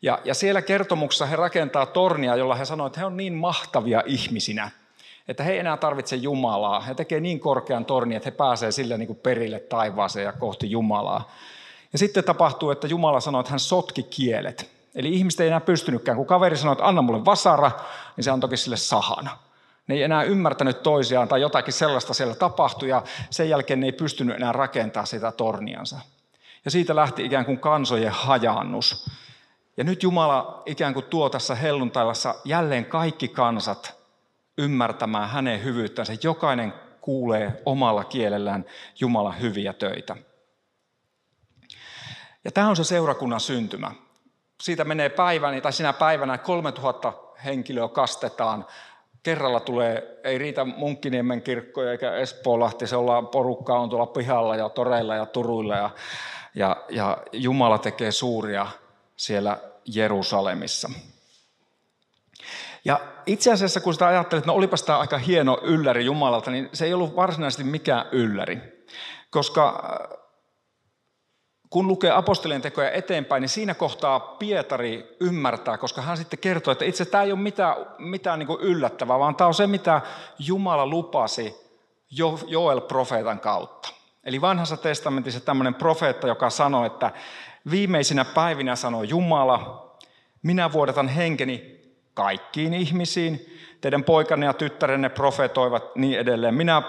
Ja, 0.01 0.19
ja 0.25 0.33
siellä 0.33 0.61
kertomuksessa 0.61 1.25
he 1.25 1.35
rakentaa 1.35 1.85
tornia, 1.85 2.35
jolla 2.35 2.55
he 2.55 2.65
sanoo, 2.65 2.87
että 2.87 2.99
he 2.99 3.05
on 3.05 3.17
niin 3.17 3.33
mahtavia 3.33 4.03
ihmisinä, 4.05 4.71
että 5.27 5.43
he 5.43 5.51
ei 5.51 5.59
enää 5.59 5.77
tarvitse 5.77 6.15
Jumalaa. 6.15 6.79
He 6.79 6.93
tekee 6.93 7.19
niin 7.19 7.39
korkean 7.39 7.85
tornin, 7.85 8.17
että 8.17 8.27
he 8.27 8.35
pääsee 8.35 8.71
sille 8.71 8.97
niin 8.97 9.07
kuin 9.07 9.19
perille 9.19 9.59
taivaaseen 9.59 10.25
ja 10.25 10.31
kohti 10.31 10.71
Jumalaa. 10.71 11.31
Ja 11.93 11.99
sitten 11.99 12.23
tapahtuu, 12.23 12.71
että 12.71 12.87
Jumala 12.87 13.19
sanoo, 13.19 13.41
että 13.41 13.51
hän 13.51 13.59
sotki 13.59 14.03
kielet. 14.03 14.69
Eli 14.95 15.09
ihmiset 15.13 15.39
ei 15.39 15.47
enää 15.47 15.59
pystynytkään. 15.59 16.17
Kun 16.17 16.25
kaveri 16.25 16.57
sanoi, 16.57 16.73
että 16.73 16.87
anna 16.87 17.01
mulle 17.01 17.25
vasara, 17.25 17.71
niin 18.15 18.23
se 18.23 18.31
on 18.31 18.39
toki 18.39 18.57
sille 18.57 18.77
sahana. 18.77 19.37
Ne 19.87 19.95
ei 19.95 20.03
enää 20.03 20.23
ymmärtänyt 20.23 20.83
toisiaan 20.83 21.27
tai 21.27 21.41
jotakin 21.41 21.73
sellaista 21.73 22.13
siellä 22.13 22.35
tapahtui 22.35 22.89
ja 22.89 23.03
sen 23.29 23.49
jälkeen 23.49 23.79
ne 23.79 23.85
ei 23.85 23.91
pystynyt 23.91 24.35
enää 24.35 24.51
rakentamaan 24.51 25.07
sitä 25.07 25.31
torniansa. 25.31 25.99
Ja 26.65 26.71
siitä 26.71 26.95
lähti 26.95 27.25
ikään 27.25 27.45
kuin 27.45 27.59
kansojen 27.59 28.11
hajaannus. 28.11 29.09
Ja 29.77 29.83
nyt 29.83 30.03
Jumala 30.03 30.63
ikään 30.65 30.93
kuin 30.93 31.05
tuo 31.05 31.29
tässä 31.29 31.55
helluntailassa 31.55 32.35
jälleen 32.45 32.85
kaikki 32.85 33.27
kansat 33.27 34.04
ymmärtämään 34.57 35.29
hänen 35.29 35.63
hyvyyttänsä. 35.63 36.13
Jokainen 36.23 36.73
kuulee 37.01 37.61
omalla 37.65 38.03
kielellään 38.03 38.65
Jumalan 38.99 39.41
hyviä 39.41 39.73
töitä. 39.73 40.15
Ja 42.43 42.51
tämä 42.51 42.69
on 42.69 42.75
se 42.75 42.83
seurakunnan 42.83 43.39
syntymä. 43.39 43.91
Siitä 44.61 44.83
menee 44.83 45.09
päivänä, 45.09 45.61
tai 45.61 45.73
sinä 45.73 45.93
päivänä 45.93 46.37
3000 46.37 47.13
henkilöä 47.45 47.87
kastetaan. 47.87 48.65
Kerralla 49.23 49.59
tulee, 49.59 50.19
ei 50.23 50.37
riitä 50.37 50.65
Munkkiniemen 50.65 51.41
kirkkoja 51.41 51.91
eikä 51.91 52.15
Espoolahti, 52.15 52.87
se 52.87 52.95
ollaan 52.95 53.27
porukkaa 53.27 53.79
on 53.79 53.89
tuolla 53.89 54.05
pihalla 54.05 54.55
ja 54.55 54.69
toreilla 54.69 55.15
ja 55.15 55.25
turuilla 55.25 55.75
ja, 55.75 55.89
ja, 56.55 56.83
ja 56.89 57.17
Jumala 57.31 57.77
tekee 57.77 58.11
suuria 58.11 58.67
siellä 59.15 59.57
Jerusalemissa. 59.85 60.89
Ja 62.85 62.99
itse 63.25 63.51
asiassa, 63.51 63.81
kun 63.81 63.93
sitä 63.93 64.07
ajattelet, 64.07 64.41
että 64.41 64.51
no 64.51 64.57
olipas 64.57 64.83
tämä 64.83 64.99
aika 64.99 65.17
hieno 65.17 65.57
ylläri 65.61 66.05
Jumalalta, 66.05 66.51
niin 66.51 66.69
se 66.73 66.85
ei 66.85 66.93
ollut 66.93 67.15
varsinaisesti 67.15 67.63
mikään 67.63 68.05
ylläri. 68.11 68.85
Koska 69.29 69.83
äh, 70.11 70.17
kun 71.69 71.87
lukee 71.87 72.11
apostolien 72.11 72.61
tekoja 72.61 72.91
eteenpäin, 72.91 73.41
niin 73.41 73.49
siinä 73.49 73.73
kohtaa 73.73 74.19
Pietari 74.19 75.15
ymmärtää, 75.19 75.77
koska 75.77 76.01
hän 76.01 76.17
sitten 76.17 76.39
kertoo, 76.39 76.71
että 76.71 76.85
itse 76.85 77.05
tämä 77.05 77.23
ei 77.23 77.31
ole 77.31 77.39
mitään, 77.39 77.75
mitään 77.97 78.39
niin 78.39 78.59
yllättävää, 78.61 79.19
vaan 79.19 79.35
tämä 79.35 79.47
on 79.47 79.53
se, 79.53 79.67
mitä 79.67 80.01
Jumala 80.39 80.87
lupasi 80.87 81.55
jo, 82.11 82.39
Joel 82.47 82.81
profeetan 82.81 83.39
kautta. 83.39 83.89
Eli 84.23 84.41
vanhassa 84.41 84.77
testamentissa 84.77 85.39
tämmöinen 85.39 85.75
profeetta, 85.75 86.27
joka 86.27 86.49
sanoi, 86.49 86.87
että 86.87 87.11
viimeisinä 87.71 88.25
päivinä 88.25 88.75
sanoi 88.75 89.09
Jumala, 89.09 89.91
minä 90.43 90.71
vuodatan 90.71 91.07
henkeni 91.07 91.74
kaikkiin 92.15 92.73
ihmisiin. 92.73 93.57
Teidän 93.81 94.03
poikanne 94.03 94.45
ja 94.45 94.53
tyttärenne 94.53 95.09
profetoivat 95.09 95.95
niin 95.95 96.19
edelleen. 96.19 96.53
Minä 96.53 96.81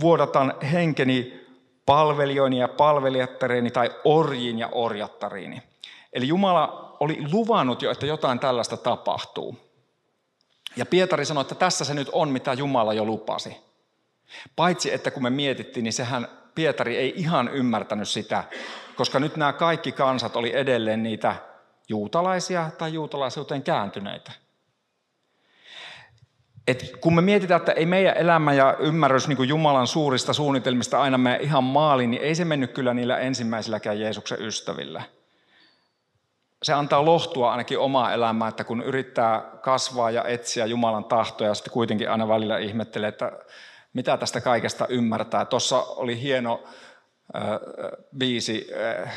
vuodatan 0.00 0.54
henkeni 0.72 1.46
palvelijoini 1.86 2.58
ja 2.58 2.68
palvelijattareeni 2.68 3.70
tai 3.70 3.90
orjiin 4.04 4.58
ja 4.58 4.68
orjattariini. 4.72 5.62
Eli 6.12 6.28
Jumala 6.28 6.96
oli 7.00 7.18
luvannut 7.32 7.82
jo, 7.82 7.90
että 7.90 8.06
jotain 8.06 8.38
tällaista 8.38 8.76
tapahtuu. 8.76 9.58
Ja 10.76 10.86
Pietari 10.86 11.24
sanoi, 11.24 11.40
että 11.40 11.54
tässä 11.54 11.84
se 11.84 11.94
nyt 11.94 12.08
on, 12.12 12.28
mitä 12.28 12.52
Jumala 12.52 12.94
jo 12.94 13.04
lupasi. 13.04 13.56
Paitsi, 14.56 14.94
että 14.94 15.10
kun 15.10 15.22
me 15.22 15.30
mietittiin, 15.30 15.84
niin 15.84 15.92
sehän 15.92 16.28
Pietari 16.54 16.96
ei 16.96 17.12
ihan 17.16 17.48
ymmärtänyt 17.48 18.08
sitä, 18.08 18.44
koska 18.96 19.20
nyt 19.20 19.36
nämä 19.36 19.52
kaikki 19.52 19.92
kansat 19.92 20.36
oli 20.36 20.56
edelleen 20.56 21.02
niitä 21.02 21.36
juutalaisia 21.88 22.70
tai 22.78 22.92
juutalaisuuteen 22.92 23.62
kääntyneitä. 23.62 24.32
Et 26.66 26.92
kun 27.00 27.14
me 27.14 27.22
mietitään, 27.22 27.58
että 27.58 27.72
ei 27.72 27.86
meidän 27.86 28.16
elämä 28.16 28.52
ja 28.52 28.76
ymmärrys 28.78 29.28
niin 29.28 29.36
kuin 29.36 29.48
Jumalan 29.48 29.86
suurista 29.86 30.32
suunnitelmista 30.32 31.00
aina 31.02 31.18
mene 31.18 31.36
ihan 31.36 31.64
maaliin, 31.64 32.10
niin 32.10 32.22
ei 32.22 32.34
se 32.34 32.44
mennyt 32.44 32.72
kyllä 32.72 32.94
niillä 32.94 33.18
ensimmäisilläkään 33.18 34.00
Jeesuksen 34.00 34.42
ystävillä. 34.42 35.02
Se 36.62 36.72
antaa 36.72 37.04
lohtua 37.04 37.50
ainakin 37.50 37.78
omaa 37.78 38.12
elämää, 38.12 38.48
että 38.48 38.64
kun 38.64 38.82
yrittää 38.82 39.42
kasvaa 39.62 40.10
ja 40.10 40.24
etsiä 40.24 40.66
Jumalan 40.66 41.04
tahtoja, 41.04 41.50
ja 41.50 41.54
sitten 41.54 41.72
kuitenkin 41.72 42.10
aina 42.10 42.28
välillä 42.28 42.58
ihmettelee, 42.58 43.08
että 43.08 43.32
mitä 43.92 44.16
tästä 44.16 44.40
kaikesta 44.40 44.86
ymmärtää. 44.86 45.44
Tuossa 45.44 45.82
oli 45.82 46.20
hieno 46.20 46.64
äh, 47.36 47.42
biisi 48.18 48.70
äh, 49.04 49.12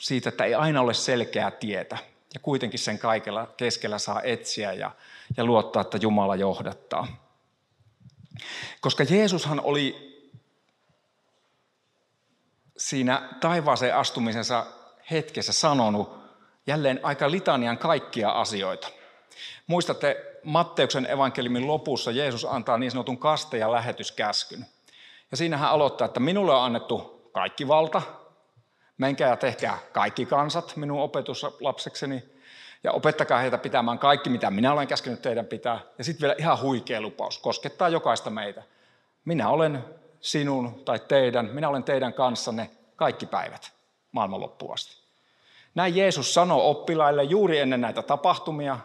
siitä, 0.00 0.28
että 0.28 0.44
ei 0.44 0.54
aina 0.54 0.80
ole 0.80 0.94
selkeää 0.94 1.50
tietä. 1.50 1.98
Ja 2.34 2.40
kuitenkin 2.40 2.80
sen 2.80 2.98
kaikella 2.98 3.46
keskellä 3.56 3.98
saa 3.98 4.22
etsiä 4.22 4.72
ja, 4.72 4.90
ja 5.36 5.44
luottaa, 5.44 5.82
että 5.82 5.98
Jumala 6.02 6.36
johdattaa. 6.36 7.06
Koska 8.80 9.04
Jeesushan 9.10 9.60
oli 9.60 10.08
siinä 12.76 13.28
taivaaseen 13.40 13.96
astumisensa 13.96 14.66
hetkessä 15.10 15.52
sanonut 15.52 16.18
jälleen 16.66 17.00
aika 17.02 17.30
litanian 17.30 17.78
kaikkia 17.78 18.30
asioita. 18.30 18.88
Muistatte 19.66 20.24
Matteuksen 20.44 21.10
evankeliumin 21.10 21.66
lopussa 21.66 22.10
Jeesus 22.10 22.44
antaa 22.44 22.78
niin 22.78 22.90
sanotun 22.90 23.18
kaste- 23.18 23.58
ja 23.58 23.72
lähetyskäskyn. 23.72 24.66
Ja 25.30 25.36
siinä 25.36 25.56
hän 25.56 25.70
aloittaa, 25.70 26.04
että 26.04 26.20
minulle 26.20 26.54
on 26.54 26.64
annettu 26.64 27.28
kaikki 27.32 27.68
valta, 27.68 28.02
menkää 28.98 29.28
ja 29.28 29.36
tehkää 29.36 29.78
kaikki 29.92 30.26
kansat 30.26 30.76
minun 30.76 31.02
opetuslapsekseni, 31.02 32.24
ja 32.84 32.92
opettakaa 32.92 33.38
heitä 33.38 33.58
pitämään 33.58 33.98
kaikki, 33.98 34.30
mitä 34.30 34.50
minä 34.50 34.72
olen 34.72 34.88
käskenyt 34.88 35.22
teidän 35.22 35.46
pitää. 35.46 35.80
Ja 35.98 36.04
sitten 36.04 36.20
vielä 36.20 36.34
ihan 36.38 36.60
huikea 36.60 37.00
lupaus, 37.00 37.38
koskettaa 37.38 37.88
jokaista 37.88 38.30
meitä. 38.30 38.62
Minä 39.24 39.48
olen 39.48 39.84
sinun 40.20 40.84
tai 40.84 40.98
teidän, 40.98 41.46
minä 41.46 41.68
olen 41.68 41.84
teidän 41.84 42.12
kanssanne 42.12 42.70
kaikki 42.96 43.26
päivät 43.26 43.72
maailman 44.12 44.40
loppuun 44.40 44.74
asti. 44.74 44.96
Näin 45.74 45.96
Jeesus 45.96 46.34
sanoi 46.34 46.60
oppilaille 46.62 47.22
juuri 47.22 47.58
ennen 47.58 47.80
näitä 47.80 48.02
tapahtumia, 48.02 48.78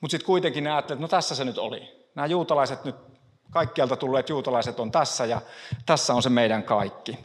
mutta 0.00 0.10
sitten 0.10 0.26
kuitenkin 0.26 0.64
ne 0.64 0.78
että 0.78 0.94
no 0.94 1.08
tässä 1.08 1.34
se 1.34 1.44
nyt 1.44 1.58
oli. 1.58 2.08
Nämä 2.14 2.26
juutalaiset 2.26 2.84
nyt, 2.84 2.96
kaikkialta 3.50 3.96
tulleet 3.96 4.28
juutalaiset 4.28 4.80
on 4.80 4.92
tässä 4.92 5.24
ja 5.24 5.40
tässä 5.86 6.14
on 6.14 6.22
se 6.22 6.28
meidän 6.28 6.62
kaikki. 6.62 7.18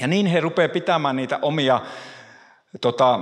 Ja 0.00 0.06
niin 0.06 0.26
he 0.26 0.40
rupeavat 0.40 0.72
pitämään 0.72 1.16
niitä 1.16 1.38
omia 1.42 1.80
tota, 2.80 3.20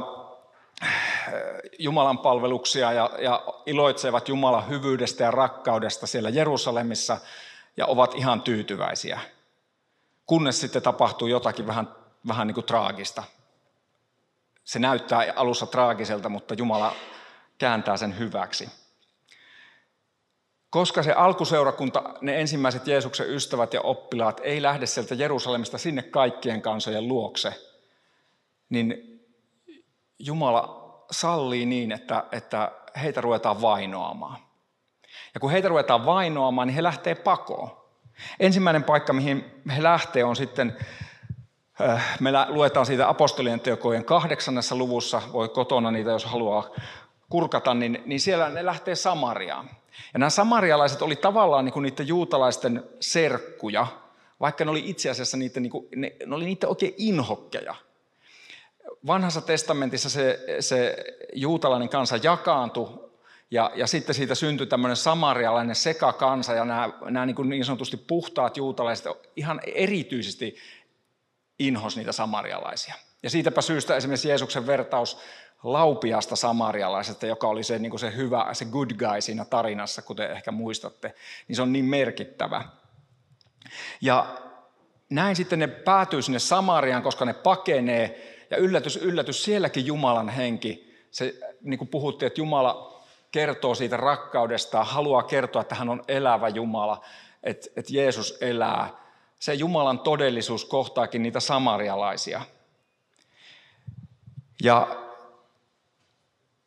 Jumalan 1.79 2.19
palveluksia 2.19 2.93
ja, 2.93 3.11
ja 3.19 3.45
iloitsevat 3.67 4.29
Jumalan 4.29 4.69
hyvyydestä 4.69 5.25
ja 5.25 5.31
rakkaudesta 5.31 6.07
siellä 6.07 6.29
Jerusalemissa 6.29 7.19
ja 7.77 7.87
ovat 7.87 8.15
ihan 8.15 8.43
tyytyväisiä. 8.43 9.21
Kunnes 10.27 10.61
sitten 10.61 10.83
tapahtuu 10.83 11.29
jotakin 11.29 11.67
vähän, 11.67 11.95
vähän 12.29 12.47
niin 12.47 12.55
kuin 12.55 12.67
traagista. 12.67 13.23
Se 14.65 14.79
näyttää 14.79 15.33
alussa 15.37 15.67
traagiselta, 15.67 16.29
mutta 16.29 16.55
Jumala 16.55 16.93
kääntää 17.59 17.97
sen 17.97 18.19
hyväksi. 18.19 18.69
Koska 20.71 21.03
se 21.03 21.13
alkuseurakunta, 21.13 22.15
ne 22.21 22.41
ensimmäiset 22.41 22.87
Jeesuksen 22.87 23.31
ystävät 23.31 23.75
ja 23.75 23.81
oppilaat, 23.81 24.41
ei 24.45 24.63
lähde 24.63 24.87
sieltä 24.87 25.15
Jerusalemista 25.15 25.79
sinne 25.79 26.03
kaikkien 26.03 26.63
kansojen 26.63 27.09
luokse, 27.09 27.55
niin 28.69 29.21
Jumala 30.19 30.86
sallii 31.11 31.67
niin, 31.67 31.93
että, 31.93 32.25
että 32.33 32.73
heitä 33.03 33.21
ruvetaan 33.21 33.63
vainoamaan. 33.63 34.39
Ja 35.35 35.41
kun 35.41 35.51
heitä 35.51 35.69
ruvetaan 35.69 36.07
vainoamaan, 36.07 36.69
niin 36.69 36.75
he 36.75 36.83
lähtee 36.83 37.15
pakoon. 37.15 37.87
Ensimmäinen 38.41 38.85
paikka, 38.85 39.13
mihin 39.13 39.45
he 39.77 39.83
lähtee, 39.83 40.25
on 40.25 40.37
sitten, 40.37 40.77
äh, 41.81 42.19
me 42.21 42.31
luetaan 42.49 42.87
siitä 42.87 43.09
apostolien 43.09 43.61
teokojen 43.61 44.05
kahdeksannessa 44.05 44.77
luvussa, 44.77 45.23
voi 45.33 45.49
kotona 45.49 45.91
niitä, 45.91 46.11
jos 46.11 46.25
haluaa 46.25 46.71
kurkata, 47.29 47.75
niin, 47.75 48.03
niin 48.07 48.21
siellä 48.21 48.49
ne 48.49 48.67
lähtee 48.67 48.95
Samariaan. 48.95 49.71
Ja 50.13 50.19
nämä 50.19 50.31
samarialaiset 50.31 51.03
oli 51.03 51.17
tavallaan 51.17 51.65
niin 51.65 51.73
kuin 51.73 51.83
niiden 51.83 52.09
juutalaisten 52.09 52.85
serkkuja, 53.01 53.87
vaikka 54.41 54.65
ne 54.65 54.71
oli 54.71 54.83
itse 54.87 55.11
asiassa 55.11 55.37
niitä, 55.37 55.61
niin 55.61 55.71
kuin, 55.71 55.89
ne, 55.97 56.17
ne 56.27 56.35
oli 56.35 56.45
niitä 56.45 56.69
oikein 56.69 56.95
inhokkeja 56.97 57.75
vanhassa 59.07 59.41
testamentissa 59.41 60.11
se, 60.11 60.45
se 60.61 60.97
juutalainen 61.35 61.89
kansa 61.89 62.17
jakaantui 62.23 63.07
ja, 63.51 63.71
ja 63.75 63.87
sitten 63.87 64.15
siitä 64.15 64.35
syntyi 64.35 64.67
tämmöinen 64.67 64.97
samarialainen 64.97 65.75
sekakansa 65.75 66.55
ja 66.55 66.65
nämä, 66.65 66.91
nämä 67.05 67.27
niin, 67.27 67.37
kuin 67.37 67.49
niin 67.49 67.65
sanotusti 67.65 67.97
puhtaat 67.97 68.57
juutalaiset 68.57 69.07
ihan 69.37 69.61
erityisesti 69.67 70.57
inhos 71.59 71.97
niitä 71.97 72.13
samarialaisia. 72.13 72.95
Ja 73.23 73.31
siitäpä 73.31 73.63
syystä 73.63 73.97
esimerkiksi 73.97 74.29
Jeesuksen 74.29 74.67
vertaus 74.67 75.19
laupiasta 75.63 76.37
samarialaisesta, 76.37 77.27
joka 77.27 77.47
oli 77.47 77.63
se, 77.63 77.79
niin 77.79 77.91
kuin 77.91 78.01
se 78.01 78.17
hyvä, 78.17 78.49
se 78.53 78.65
good 78.65 78.91
guy 78.91 79.21
siinä 79.21 79.45
tarinassa, 79.45 80.03
kuten 80.03 80.31
ehkä 80.31 80.53
muistatte, 80.53 81.15
niin 81.49 81.57
se 81.57 81.63
on 81.63 81.73
niin 81.73 81.85
merkittävä. 81.85 82.65
Ja 84.01 84.37
näin 85.11 85.37
sitten 85.37 85.59
ne 85.59 85.67
päätyy 85.67 86.23
sinne 86.23 86.39
Samariaan, 86.39 87.03
koska 87.03 87.25
ne 87.25 87.35
pakenee, 87.35 88.37
ja 88.51 88.57
yllätys, 88.57 88.97
yllätys, 88.97 89.45
sielläkin 89.45 89.87
Jumalan 89.87 90.29
henki, 90.29 90.95
se, 91.11 91.35
niin 91.63 91.79
kuin 91.79 91.89
puhuttiin, 91.89 92.27
että 92.27 92.41
Jumala 92.41 93.03
kertoo 93.33 93.75
siitä 93.75 93.97
rakkaudesta, 93.97 94.85
haluaa 94.85 95.23
kertoa, 95.23 95.63
että 95.63 95.75
hän 95.75 95.89
on 95.89 96.05
elävä 96.09 96.49
Jumala, 96.49 97.05
että, 97.43 97.67
että 97.77 97.93
Jeesus 97.95 98.39
elää. 98.41 98.91
Se 99.41 99.55
Jumalan 99.55 99.99
todellisuus 99.99 100.65
kohtaakin 100.65 101.23
niitä 101.23 101.41
samarialaisia. 101.41 102.41
Ja 104.63 104.87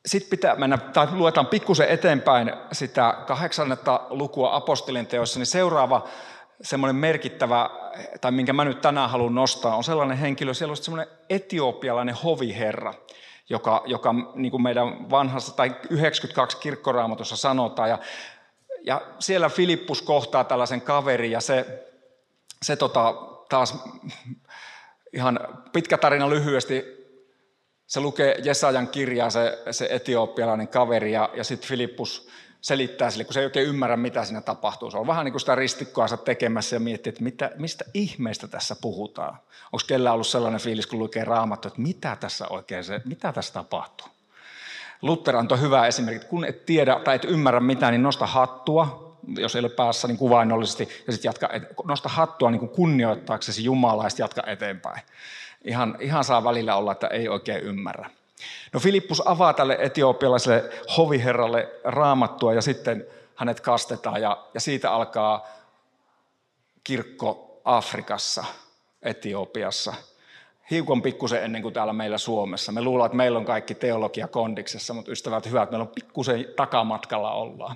sitten 0.05 0.29
pitää 0.29 0.55
mennä, 0.55 0.77
tai 0.77 1.07
luetaan 1.11 1.47
pikkusen 1.47 1.89
eteenpäin 1.89 2.53
sitä 2.71 3.23
kahdeksannetta 3.27 4.07
lukua 4.09 4.55
apostolien 4.55 5.07
teossa, 5.07 5.39
niin 5.39 5.45
seuraava 5.45 6.07
semmoinen 6.61 6.95
merkittävä, 6.95 7.69
tai 8.21 8.31
minkä 8.31 8.53
mä 8.53 8.65
nyt 8.65 8.81
tänään 8.81 9.09
haluan 9.09 9.35
nostaa, 9.35 9.75
on 9.75 9.83
sellainen 9.83 10.17
henkilö, 10.17 10.53
siellä 10.53 10.71
on 10.71 10.77
semmoinen 10.77 11.07
etiopialainen 11.29 12.15
hoviherra, 12.15 12.93
joka, 13.49 13.83
joka 13.85 14.15
niin 14.35 14.51
kuin 14.51 14.63
meidän 14.63 15.09
vanhassa, 15.09 15.55
tai 15.55 15.75
92 15.89 16.57
kirkkoraamatussa 16.57 17.35
sanotaan, 17.35 17.89
ja, 17.89 17.99
ja 18.83 19.01
siellä 19.19 19.49
Filippus 19.49 20.01
kohtaa 20.01 20.43
tällaisen 20.43 20.81
kaverin, 20.81 21.31
ja 21.31 21.41
se, 21.41 21.85
se 22.61 22.75
tota, 22.75 23.13
taas 23.49 23.83
ihan 25.13 25.39
pitkä 25.73 25.97
tarina 25.97 26.29
lyhyesti, 26.29 26.99
se 27.87 27.99
lukee 27.99 28.35
Jesajan 28.43 28.87
kirjaa, 28.87 29.29
se, 29.29 29.63
se 29.71 29.87
etiopialainen 29.91 30.67
kaveri, 30.67 31.11
ja, 31.11 31.29
ja 31.33 31.43
sitten 31.43 31.69
Filippus 31.69 32.29
selittää 32.61 33.11
sille, 33.11 33.23
kun 33.23 33.33
se 33.33 33.39
ei 33.39 33.45
oikein 33.45 33.67
ymmärrä, 33.67 33.97
mitä 33.97 34.25
siinä 34.25 34.41
tapahtuu. 34.41 34.91
Se 34.91 34.97
on 34.97 35.07
vähän 35.07 35.25
niin 35.25 35.33
kuin 35.33 35.39
sitä 35.39 35.55
ristikkoa 35.55 36.07
tekemässä 36.07 36.75
ja 36.75 36.79
miettii, 36.79 37.09
että 37.09 37.23
mitä, 37.23 37.51
mistä 37.55 37.85
ihmeestä 37.93 38.47
tässä 38.47 38.75
puhutaan. 38.81 39.37
Onko 39.65 39.83
kellään 39.87 40.13
ollut 40.13 40.27
sellainen 40.27 40.61
fiilis, 40.61 40.87
kun 40.87 40.99
lukee 40.99 41.23
raamattu, 41.23 41.67
että 41.67 41.81
mitä 41.81 42.17
tässä 42.19 42.47
oikein 42.47 42.83
se, 42.83 43.01
mitä 43.05 43.31
tässä 43.31 43.53
tapahtuu? 43.53 44.07
Luther 45.01 45.35
antoi 45.35 45.61
hyvää 45.61 45.87
esimerkki, 45.87 46.27
kun 46.27 46.45
et 46.45 46.65
tiedä 46.65 46.99
tai 47.03 47.15
et 47.15 47.25
ymmärrä 47.25 47.59
mitään, 47.59 47.91
niin 47.91 48.03
nosta 48.03 48.25
hattua, 48.25 49.15
jos 49.37 49.55
ei 49.55 49.59
ole 49.59 49.69
päässä 49.69 50.07
niin 50.07 50.17
kuvainnollisesti, 50.17 50.89
ja 51.07 51.13
sitten 51.13 51.29
jatka, 51.29 51.49
nosta 51.83 52.09
hattua 52.09 52.51
niin 52.51 52.69
kunnioittaaksesi 52.69 53.63
Jumalaa 53.63 54.05
ja 54.05 54.09
jatka 54.17 54.43
eteenpäin 54.47 55.01
ihan, 55.63 55.97
ihan 55.99 56.23
saa 56.23 56.43
välillä 56.43 56.75
olla, 56.75 56.91
että 56.91 57.07
ei 57.07 57.27
oikein 57.27 57.63
ymmärrä. 57.63 58.09
No 58.73 58.79
Filippus 58.79 59.27
avaa 59.27 59.53
tälle 59.53 59.77
etiopialaiselle 59.79 60.69
hoviherralle 60.97 61.69
raamattua 61.83 62.53
ja 62.53 62.61
sitten 62.61 63.05
hänet 63.35 63.59
kastetaan 63.59 64.21
ja, 64.21 64.45
ja 64.53 64.59
siitä 64.59 64.91
alkaa 64.91 65.47
kirkko 66.83 67.61
Afrikassa, 67.65 68.45
Etiopiassa. 69.01 69.93
Hiukan 70.71 71.01
pikkusen 71.01 71.43
ennen 71.43 71.61
kuin 71.61 71.73
täällä 71.73 71.93
meillä 71.93 72.17
Suomessa. 72.17 72.71
Me 72.71 72.81
luulemme, 72.81 73.05
että 73.05 73.17
meillä 73.17 73.39
on 73.39 73.45
kaikki 73.45 73.75
teologia 73.75 74.27
kondiksessa, 74.27 74.93
mutta 74.93 75.11
ystävät 75.11 75.45
hyvät, 75.45 75.71
meillä 75.71 75.83
on 75.83 75.95
pikkusen 75.95 76.45
takamatkalla 76.55 77.31
ollaan. 77.31 77.75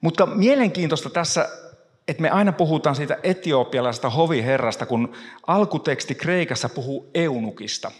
Mutta 0.00 0.26
mielenkiintoista 0.26 1.10
tässä 1.10 1.48
että 2.08 2.22
me 2.22 2.30
aina 2.30 2.52
puhutaan 2.52 2.96
siitä 2.96 3.18
etiopialaisesta 3.22 4.10
hoviherrasta, 4.10 4.86
kun 4.86 5.12
alkuteksti 5.46 6.14
Kreikassa 6.14 6.68
puhuu 6.68 7.10
eunukista. 7.14 7.90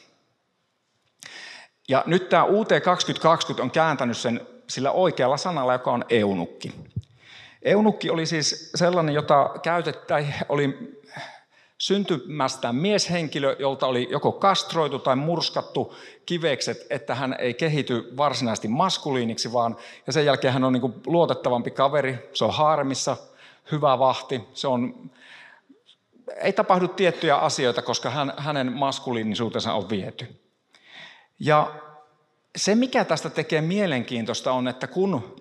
Ja 1.88 2.04
nyt 2.06 2.28
tämä 2.28 2.44
UT 2.44 2.68
2020 2.84 3.62
on 3.62 3.70
kääntänyt 3.70 4.16
sen 4.16 4.40
sillä 4.68 4.90
oikealla 4.90 5.36
sanalla, 5.36 5.72
joka 5.72 5.92
on 5.92 6.04
eunukki. 6.08 6.74
Eunukki 7.62 8.10
oli 8.10 8.26
siis 8.26 8.70
sellainen, 8.74 9.14
jota 9.14 9.50
käytettiin, 9.62 10.34
oli 10.48 10.96
syntymästään 11.78 12.76
mieshenkilö, 12.76 13.56
jolta 13.58 13.86
oli 13.86 14.08
joko 14.10 14.32
kastroitu 14.32 14.98
tai 14.98 15.16
murskattu 15.16 15.94
kivekset, 16.26 16.86
että 16.90 17.14
hän 17.14 17.36
ei 17.38 17.54
kehity 17.54 18.16
varsinaisesti 18.16 18.68
maskuliiniksi, 18.68 19.52
vaan 19.52 19.76
ja 20.06 20.12
sen 20.12 20.24
jälkeen 20.24 20.54
hän 20.54 20.64
on 20.64 20.72
niin 20.72 20.94
luotettavampi 21.06 21.70
kaveri, 21.70 22.30
se 22.32 22.44
on 22.44 22.54
harmissa, 22.54 23.16
hyvä 23.72 23.98
vahti, 23.98 24.42
se 24.54 24.68
on, 24.68 25.10
ei 26.36 26.52
tapahdu 26.52 26.88
tiettyjä 26.88 27.36
asioita, 27.36 27.82
koska 27.82 28.10
hän, 28.10 28.32
hänen 28.36 28.72
maskuliinisuutensa 28.72 29.74
on 29.74 29.90
viety. 29.90 30.45
Ja 31.38 31.74
se, 32.56 32.74
mikä 32.74 33.04
tästä 33.04 33.30
tekee 33.30 33.60
mielenkiintoista, 33.60 34.52
on, 34.52 34.68
että 34.68 34.86
kun 34.86 35.36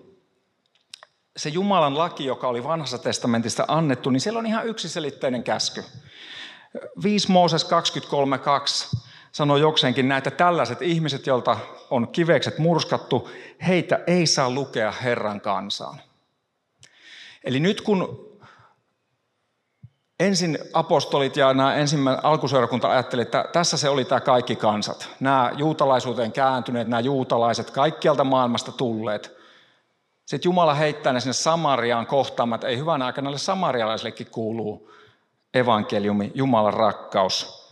se 1.36 1.48
Jumalan 1.48 1.98
laki, 1.98 2.24
joka 2.24 2.48
oli 2.48 2.64
vanhassa 2.64 2.98
testamentista 2.98 3.64
annettu, 3.68 4.10
niin 4.10 4.20
siellä 4.20 4.38
on 4.38 4.46
ihan 4.46 4.66
yksiselitteinen 4.66 5.42
käsky. 5.42 5.84
5 7.02 7.30
Mooses 7.30 7.66
23.2 8.92 8.98
sanoo 9.32 9.56
jokseenkin 9.56 10.08
näitä 10.08 10.30
tällaiset 10.30 10.82
ihmiset, 10.82 11.26
joilta 11.26 11.56
on 11.90 12.08
kivekset 12.08 12.58
murskattu, 12.58 13.30
heitä 13.66 14.00
ei 14.06 14.26
saa 14.26 14.50
lukea 14.50 14.90
Herran 14.90 15.40
kansaan. 15.40 16.00
Eli 17.44 17.60
nyt 17.60 17.80
kun 17.80 18.26
ensin 20.20 20.58
apostolit 20.72 21.36
ja 21.36 21.54
nämä 21.54 21.74
ensimmäinen 21.74 22.24
alkuseurakunta 22.24 22.90
ajattelivat, 22.90 23.26
että 23.26 23.48
tässä 23.52 23.76
se 23.76 23.88
oli 23.88 24.04
tämä 24.04 24.20
kaikki 24.20 24.56
kansat. 24.56 25.08
Nämä 25.20 25.50
juutalaisuuteen 25.56 26.32
kääntyneet, 26.32 26.88
nämä 26.88 27.00
juutalaiset, 27.00 27.70
kaikkialta 27.70 28.24
maailmasta 28.24 28.72
tulleet. 28.72 29.36
Sitten 30.26 30.48
Jumala 30.48 30.74
heittää 30.74 31.12
ne 31.12 31.20
sinne 31.20 31.32
Samariaan 31.32 32.06
kohtaamaan, 32.06 32.56
että 32.56 32.66
ei 32.66 32.78
hyvän 32.78 33.02
aikana 33.02 33.24
näille 33.24 33.38
samarialaisillekin 33.38 34.26
kuuluu 34.30 34.90
evankeliumi, 35.54 36.32
Jumalan 36.34 36.74
rakkaus. 36.74 37.66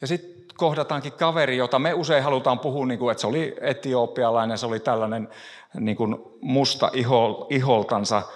Ja 0.00 0.06
sitten 0.06 0.56
kohdataankin 0.56 1.12
kaveri, 1.12 1.56
jota 1.56 1.78
me 1.78 1.94
usein 1.94 2.24
halutaan 2.24 2.58
puhua, 2.58 2.86
niin 2.86 2.98
kuin, 2.98 3.12
että 3.12 3.20
se 3.20 3.26
oli 3.26 3.56
etiopialainen, 3.60 4.58
se 4.58 4.66
oli 4.66 4.80
tällainen 4.80 5.28
niin 5.74 5.96
kuin 5.96 6.16
musta 6.40 6.90
iholtansa– 7.50 8.22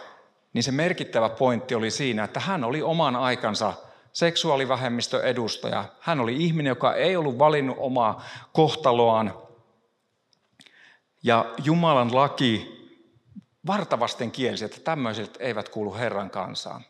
niin 0.59 0.65
se 0.65 0.73
merkittävä 0.73 1.29
pointti 1.29 1.75
oli 1.75 1.91
siinä, 1.91 2.25
että 2.25 2.41
hän 2.41 2.65
oli 2.65 2.83
oman 2.83 3.17
aikansa 3.17 3.73
seksuaalivähemmistön 4.13 5.25
edustaja. 5.25 5.85
Hän 6.01 6.21
oli 6.21 6.37
ihminen, 6.37 6.71
joka 6.71 6.95
ei 6.95 7.17
ollut 7.17 7.39
valinnut 7.39 7.77
omaa 7.81 8.25
kohtaloaan. 8.53 9.35
Ja 11.23 11.55
Jumalan 11.65 12.15
laki 12.15 12.79
vartavasten 13.67 14.31
kielsi, 14.31 14.65
että 14.65 14.81
tämmöiset 14.81 15.37
eivät 15.41 15.69
kuulu 15.69 15.95
Herran 15.95 16.31
kansaan. 16.31 16.85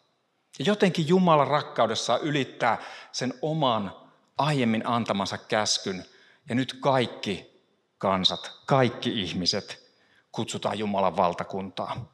Ja 0.59 0.65
jotenkin 0.65 1.09
Jumalan 1.09 1.49
rakkaudessa 1.49 2.19
ylittää 2.19 2.79
sen 3.13 3.35
oman 3.43 3.93
aiemmin 4.39 4.87
antamansa 4.87 5.39
käskyn. 5.39 6.05
Ja 6.49 6.55
nyt 6.55 6.77
kaikki 6.81 7.63
kansat, 7.99 8.53
kaikki 8.67 9.21
ihmiset 9.21 9.95
kutsutaan 10.33 10.79
Jumalan 10.79 11.17
valtakuntaan. 11.17 12.09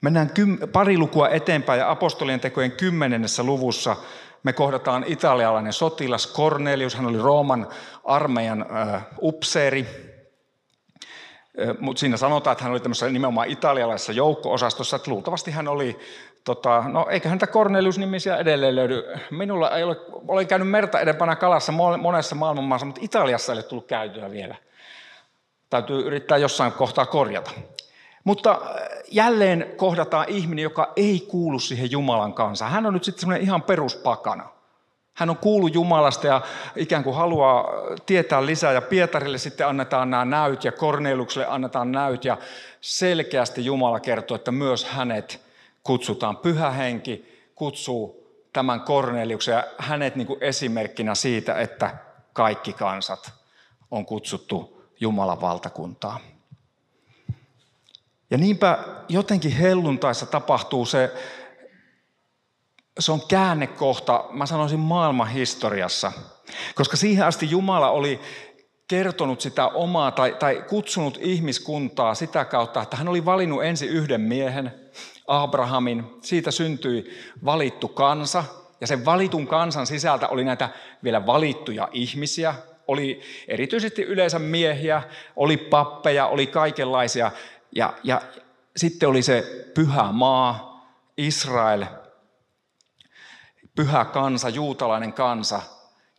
Mennään 0.00 0.30
pari 0.72 0.98
lukua 0.98 1.28
eteenpäin 1.28 1.80
ja 1.80 1.90
apostolien 1.90 2.40
tekojen 2.40 2.72
kymmenennessä 2.72 3.42
luvussa 3.42 3.96
me 4.42 4.52
kohdataan 4.52 5.04
italialainen 5.06 5.72
sotilas 5.72 6.32
Cornelius. 6.32 6.94
Hän 6.94 7.06
oli 7.06 7.18
Rooman 7.18 7.66
armeijan 8.04 8.66
upseeri. 9.22 9.86
Mutta 11.80 12.00
siinä 12.00 12.16
sanotaan, 12.16 12.52
että 12.52 12.64
hän 12.64 12.72
oli 12.72 12.80
tämmöisessä 12.80 13.08
nimenomaan 13.08 13.48
italialaisessa 13.48 14.12
joukko-osastossa, 14.12 14.96
että 14.96 15.10
luultavasti 15.10 15.50
hän 15.50 15.68
oli, 15.68 15.98
tota, 16.44 16.84
no 16.86 17.06
eikä 17.10 17.28
häntä 17.28 17.46
Cornelius-nimisiä 17.46 18.36
edelleen 18.36 18.76
löydy. 18.76 19.04
Minulla 19.30 19.70
ei 19.70 19.82
ole, 19.82 19.96
olen 20.28 20.46
käynyt 20.46 20.68
merta 20.68 21.00
edempänä 21.00 21.36
kalassa 21.36 21.72
monessa 21.98 22.34
maailmanmaassa, 22.34 22.86
mutta 22.86 23.00
Italiassa 23.04 23.52
ei 23.52 23.56
ole 23.56 23.62
tullut 23.62 23.86
käytyä 23.86 24.30
vielä. 24.30 24.54
Täytyy 25.70 26.06
yrittää 26.06 26.38
jossain 26.38 26.72
kohtaa 26.72 27.06
korjata. 27.06 27.50
Mutta 28.28 28.50
äh, 28.50 28.88
jälleen 29.10 29.74
kohdataan 29.76 30.28
ihminen, 30.28 30.62
joka 30.62 30.92
ei 30.96 31.26
kuulu 31.28 31.58
siihen 31.58 31.90
Jumalan 31.90 32.34
kanssa. 32.34 32.68
Hän 32.68 32.86
on 32.86 32.94
nyt 32.94 33.04
sitten 33.04 33.20
semmoinen 33.20 33.42
ihan 33.42 33.62
peruspakana. 33.62 34.48
Hän 35.14 35.30
on 35.30 35.36
kuullut 35.36 35.74
Jumalasta 35.74 36.26
ja 36.26 36.40
ikään 36.76 37.04
kuin 37.04 37.16
haluaa 37.16 37.70
tietää 38.06 38.46
lisää. 38.46 38.72
Ja 38.72 38.82
Pietarille 38.82 39.38
sitten 39.38 39.66
annetaan 39.66 40.10
nämä 40.10 40.24
näyt 40.24 40.64
ja 40.64 40.72
Kornelukselle 40.72 41.46
annetaan 41.46 41.92
näyt. 41.92 42.24
Ja 42.24 42.38
selkeästi 42.80 43.64
Jumala 43.64 44.00
kertoo, 44.00 44.34
että 44.34 44.52
myös 44.52 44.84
hänet 44.84 45.40
kutsutaan. 45.82 46.36
Pyhä 46.36 46.70
henki 46.70 47.42
kutsuu 47.54 48.26
tämän 48.52 48.80
Korneliuksen 48.80 49.52
ja 49.52 49.64
hänet 49.78 50.16
niin 50.16 50.26
kuin 50.26 50.42
esimerkkinä 50.42 51.14
siitä, 51.14 51.54
että 51.54 51.90
kaikki 52.32 52.72
kansat 52.72 53.32
on 53.90 54.06
kutsuttu 54.06 54.82
Jumalan 55.00 55.40
valtakuntaa. 55.40 56.20
Ja 58.30 58.38
niinpä 58.38 58.78
jotenkin 59.08 59.52
helluntaissa 59.52 60.26
tapahtuu 60.26 60.86
se, 60.86 61.12
se 62.98 63.12
on 63.12 63.22
käännekohta, 63.28 64.24
mä 64.30 64.46
sanoisin 64.46 64.80
maailman 64.80 65.28
historiassa. 65.28 66.12
Koska 66.74 66.96
siihen 66.96 67.26
asti 67.26 67.50
Jumala 67.50 67.90
oli 67.90 68.20
kertonut 68.88 69.40
sitä 69.40 69.68
omaa 69.68 70.10
tai, 70.10 70.36
tai 70.38 70.64
kutsunut 70.68 71.18
ihmiskuntaa 71.20 72.14
sitä 72.14 72.44
kautta, 72.44 72.82
että 72.82 72.96
hän 72.96 73.08
oli 73.08 73.24
valinnut 73.24 73.64
ensin 73.64 73.88
yhden 73.88 74.20
miehen, 74.20 74.72
Abrahamin. 75.26 76.04
Siitä 76.22 76.50
syntyi 76.50 77.18
valittu 77.44 77.88
kansa, 77.88 78.44
ja 78.80 78.86
sen 78.86 79.04
valitun 79.04 79.46
kansan 79.46 79.86
sisältä 79.86 80.28
oli 80.28 80.44
näitä 80.44 80.68
vielä 81.04 81.26
valittuja 81.26 81.88
ihmisiä, 81.92 82.54
oli 82.88 83.20
erityisesti 83.48 84.02
yleensä 84.02 84.38
miehiä, 84.38 85.02
oli 85.36 85.56
pappeja, 85.56 86.26
oli 86.26 86.46
kaikenlaisia. 86.46 87.30
Ja, 87.74 87.92
ja 88.04 88.22
sitten 88.76 89.08
oli 89.08 89.22
se 89.22 89.70
pyhä 89.74 90.12
maa, 90.12 90.68
Israel, 91.16 91.86
pyhä 93.74 94.04
kansa, 94.04 94.48
juutalainen 94.48 95.12
kansa. 95.12 95.62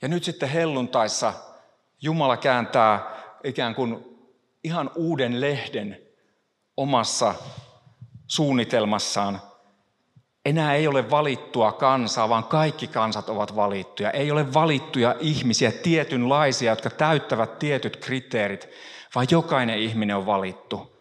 Ja 0.01 0.07
nyt 0.07 0.23
sitten 0.23 0.49
helluntaissa 0.49 1.33
Jumala 2.01 2.37
kääntää 2.37 3.15
ikään 3.43 3.75
kuin 3.75 4.19
ihan 4.63 4.91
uuden 4.95 5.41
lehden 5.41 6.01
omassa 6.77 7.35
suunnitelmassaan 8.27 9.41
enää 10.45 10.75
ei 10.75 10.87
ole 10.87 11.09
valittua 11.09 11.71
kansaa, 11.71 12.29
vaan 12.29 12.43
kaikki 12.43 12.87
kansat 12.87 13.29
ovat 13.29 13.55
valittuja. 13.55 14.11
Ei 14.11 14.31
ole 14.31 14.53
valittuja 14.53 15.15
ihmisiä, 15.19 15.71
tietynlaisia, 15.71 16.71
jotka 16.71 16.89
täyttävät 16.89 17.59
tietyt 17.59 17.97
kriteerit, 17.97 18.69
vaan 19.15 19.27
jokainen 19.31 19.79
ihminen 19.79 20.15
on 20.15 20.25
valittu. 20.25 20.98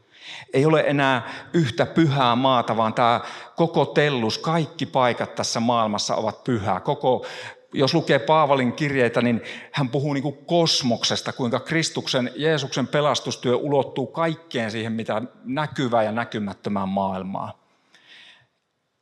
Ei 0.52 0.66
ole 0.66 0.84
enää 0.86 1.30
yhtä 1.52 1.86
pyhää 1.86 2.36
maata, 2.36 2.76
vaan 2.76 2.94
tämä 2.94 3.20
koko 3.56 3.84
tellus, 3.84 4.38
kaikki 4.38 4.86
paikat 4.86 5.34
tässä 5.34 5.60
maailmassa 5.60 6.14
ovat 6.16 6.44
pyhää. 6.44 6.80
Koko, 6.80 7.26
jos 7.72 7.94
lukee 7.94 8.18
Paavalin 8.18 8.72
kirjeitä, 8.72 9.22
niin 9.22 9.42
hän 9.72 9.88
puhuu 9.88 10.12
niin 10.12 10.22
kuin 10.22 10.38
kosmoksesta, 10.46 11.32
kuinka 11.32 11.60
Kristuksen, 11.60 12.30
Jeesuksen 12.36 12.86
pelastustyö 12.86 13.56
ulottuu 13.56 14.06
kaikkeen 14.06 14.70
siihen, 14.70 14.92
mitä 14.92 15.22
näkyvää 15.44 16.02
ja 16.02 16.12
näkymättömään 16.12 16.88
maailmaa 16.88 17.68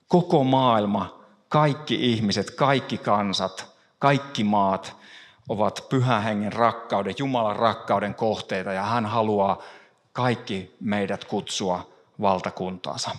koko 0.08 0.44
maailma, 0.44 1.24
kaikki 1.48 2.12
ihmiset, 2.12 2.50
kaikki 2.50 2.98
kansat, 2.98 3.76
kaikki 3.98 4.44
maat 4.44 4.96
ovat 5.48 5.86
pyhän 5.88 6.22
hengen 6.22 6.52
rakkauden, 6.52 7.14
Jumalan 7.18 7.56
rakkauden 7.56 8.14
kohteita 8.14 8.72
ja 8.72 8.82
hän 8.82 9.06
haluaa 9.06 9.62
kaikki 10.16 10.76
meidät 10.80 11.24
kutsua 11.24 11.90
valtakuntaansa. 12.20 13.10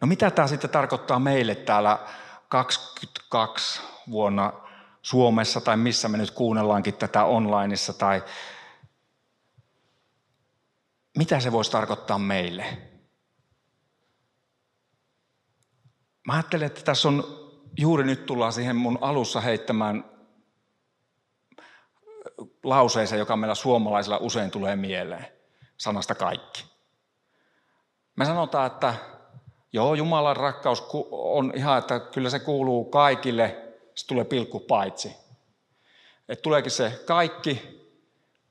No 0.00 0.06
mitä 0.06 0.30
tämä 0.30 0.48
sitten 0.48 0.70
tarkoittaa 0.70 1.18
meille 1.18 1.54
täällä 1.54 1.98
22 2.48 3.82
vuonna 4.10 4.52
Suomessa 5.02 5.60
tai 5.60 5.76
missä 5.76 6.08
me 6.08 6.18
nyt 6.18 6.30
kuunnellaankin 6.30 6.94
tätä 6.94 7.24
onlineissa 7.24 7.92
tai 7.92 8.22
mitä 11.18 11.40
se 11.40 11.52
voisi 11.52 11.70
tarkoittaa 11.70 12.18
meille? 12.18 12.78
Mä 16.26 16.32
ajattelen, 16.32 16.66
että 16.66 16.82
tässä 16.82 17.08
on 17.08 17.24
juuri 17.78 18.04
nyt 18.04 18.26
tullaan 18.26 18.52
siihen 18.52 18.76
mun 18.76 18.98
alussa 19.00 19.40
heittämään 19.40 20.11
lauseeseen, 22.64 23.18
joka 23.18 23.36
meillä 23.36 23.54
suomalaisilla 23.54 24.18
usein 24.18 24.50
tulee 24.50 24.76
mieleen, 24.76 25.26
sanasta 25.76 26.14
kaikki. 26.14 26.64
Me 28.16 28.24
sanotaan, 28.24 28.66
että 28.66 28.94
joo, 29.72 29.94
Jumalan 29.94 30.36
rakkaus 30.36 30.88
on 31.10 31.52
ihan, 31.56 31.78
että 31.78 32.00
kyllä 32.00 32.30
se 32.30 32.38
kuuluu 32.38 32.84
kaikille, 32.84 33.72
se 33.94 34.06
tulee 34.06 34.24
pilkku 34.24 34.60
paitsi. 34.60 35.16
Että 36.28 36.42
tuleekin 36.42 36.70
se 36.70 37.02
kaikki 37.06 37.82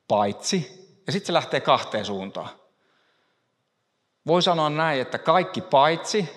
paitsi, 0.07 0.81
ja 1.07 1.11
sitten 1.11 1.27
se 1.27 1.33
lähtee 1.33 1.59
kahteen 1.59 2.05
suuntaan. 2.05 2.49
Voi 4.27 4.41
sanoa 4.41 4.69
näin, 4.69 5.01
että 5.01 5.17
kaikki 5.17 5.61
paitsi 5.61 6.29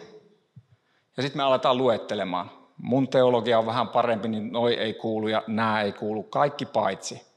ja 1.17 1.23
sitten 1.23 1.37
me 1.37 1.43
aletaan 1.43 1.79
luettelemaan. 1.79 2.51
Mun 2.77 3.09
teologia 3.09 3.59
on 3.59 3.67
vähän 3.67 3.89
parempi, 3.89 4.29
niin 4.29 4.53
noi 4.53 4.75
ei 4.75 4.95
kuulu 4.95 5.29
ja 5.29 5.43
nämä 5.47 5.83
ei 5.83 5.93
kuulu, 5.93 6.23
kaikki 6.23 6.67
paitsi. 6.67 7.34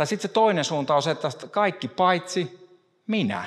Tai 0.00 0.06
sitten 0.06 0.28
se 0.28 0.34
toinen 0.34 0.64
suunta 0.64 0.94
on 0.94 1.02
se, 1.02 1.10
että 1.10 1.28
kaikki 1.50 1.88
paitsi 1.88 2.68
minä. 3.06 3.44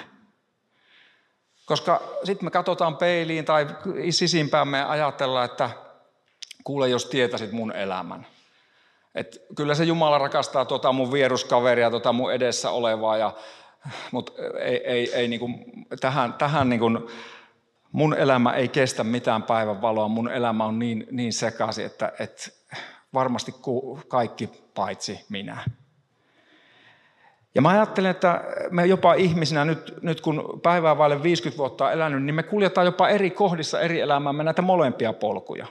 Koska 1.66 2.02
sitten 2.24 2.46
me 2.46 2.52
katsotaan 2.52 2.98
peiliin 2.98 3.46
tai 3.46 3.68
sisimpäämme 4.10 4.78
ja 4.78 4.90
ajatellaan, 4.90 5.46
että 5.46 5.70
kuule 6.64 6.90
jos 6.90 7.06
tietäisit 7.06 7.52
mun 7.52 7.72
elämän. 7.72 8.28
Et 9.16 9.42
kyllä 9.56 9.76
se 9.76 9.84
Jumala 9.84 10.18
rakastaa 10.18 10.66
tuota 10.66 10.92
mun 10.92 11.12
vieruskaveria, 11.12 11.90
tuota 11.90 12.14
mun 12.14 12.34
edessä 12.34 12.72
olevaa, 12.72 13.18
ja, 13.18 13.34
mutta 14.12 14.32
ei, 14.60 14.78
ei, 14.78 15.14
ei 15.14 15.28
niinku, 15.28 15.50
tähän, 16.00 16.34
tähän 16.34 16.70
niinku, 16.70 16.86
mun 17.92 18.14
elämä 18.14 18.54
ei 18.54 18.68
kestä 18.68 19.04
mitään 19.04 19.44
päivän 19.44 19.82
valoa, 19.82 20.08
mun 20.08 20.32
elämä 20.32 20.66
on 20.66 20.80
niin, 20.80 21.08
niin 21.12 21.34
sekaisin, 21.34 21.86
että, 21.86 22.12
että 22.20 22.50
varmasti 23.14 23.56
kaikki 24.08 24.50
paitsi 24.76 25.26
minä. 25.30 25.58
Ja 27.56 27.62
mä 27.62 27.70
ajattelen, 27.70 28.12
että 28.12 28.44
me 28.72 28.86
jopa 28.86 29.14
ihmisinä 29.14 29.66
nyt, 29.66 29.94
nyt 30.02 30.22
kun 30.22 30.60
päivää 30.64 30.98
vaille 30.98 31.24
50 31.24 31.58
vuotta 31.58 31.86
on 31.86 31.92
elänyt, 31.92 32.24
niin 32.24 32.36
me 32.36 32.44
kuljetaan 32.44 32.86
jopa 32.86 33.10
eri 33.10 33.32
kohdissa 33.32 33.80
eri 33.80 34.00
elämäämme 34.00 34.44
näitä 34.44 34.62
molempia 34.62 35.14
polkuja. 35.14 35.68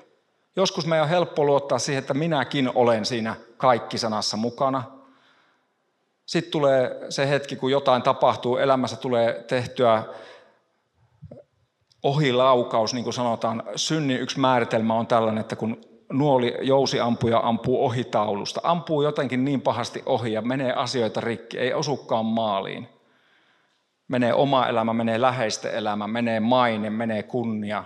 Joskus 0.56 0.86
meidän 0.86 1.02
on 1.02 1.08
helppo 1.08 1.44
luottaa 1.44 1.78
siihen, 1.78 1.98
että 1.98 2.14
minäkin 2.14 2.70
olen 2.74 3.04
siinä 3.04 3.36
kaikki 3.56 3.98
sanassa 3.98 4.36
mukana. 4.36 4.82
Sitten 6.26 6.52
tulee 6.52 7.06
se 7.08 7.28
hetki, 7.28 7.56
kun 7.56 7.70
jotain 7.70 8.02
tapahtuu, 8.02 8.56
elämässä 8.56 8.96
tulee 8.96 9.44
tehtyä 9.48 10.04
ohilaukaus, 12.02 12.94
niin 12.94 13.04
kuin 13.04 13.14
sanotaan, 13.14 13.62
synnin 13.76 14.20
yksi 14.20 14.40
määritelmä 14.40 14.94
on 14.94 15.06
tällainen, 15.06 15.40
että 15.40 15.56
kun 15.56 15.80
nuoli 16.12 16.54
jousiampuja 16.60 17.40
ampuu 17.42 17.84
ohitaulusta, 17.84 18.60
ampuu 18.64 19.02
jotenkin 19.02 19.44
niin 19.44 19.60
pahasti 19.60 20.02
ohi 20.06 20.32
ja 20.32 20.42
menee 20.42 20.72
asioita 20.72 21.20
rikki, 21.20 21.58
ei 21.58 21.74
osukaan 21.74 22.26
maaliin. 22.26 22.88
Menee 24.08 24.34
oma 24.34 24.66
elämä, 24.66 24.92
menee 24.92 25.20
läheisten 25.20 25.74
elämä, 25.74 26.06
menee 26.06 26.40
maine, 26.40 26.90
menee 26.90 27.22
kunnia. 27.22 27.84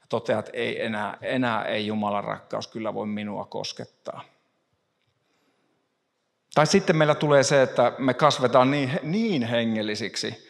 Ja 0.00 0.06
toteaa, 0.08 0.38
että 0.38 0.50
ei 0.54 0.84
enää, 0.84 1.18
enää 1.20 1.64
ei 1.64 1.86
Jumalan 1.86 2.24
rakkaus 2.24 2.66
kyllä 2.66 2.94
voi 2.94 3.06
minua 3.06 3.44
koskettaa. 3.44 4.22
Tai 6.54 6.66
sitten 6.66 6.96
meillä 6.96 7.14
tulee 7.14 7.42
se, 7.42 7.62
että 7.62 7.92
me 7.98 8.14
kasvetaan 8.14 8.70
niin, 8.70 8.90
niin 9.02 9.42
hengellisiksi, 9.42 10.48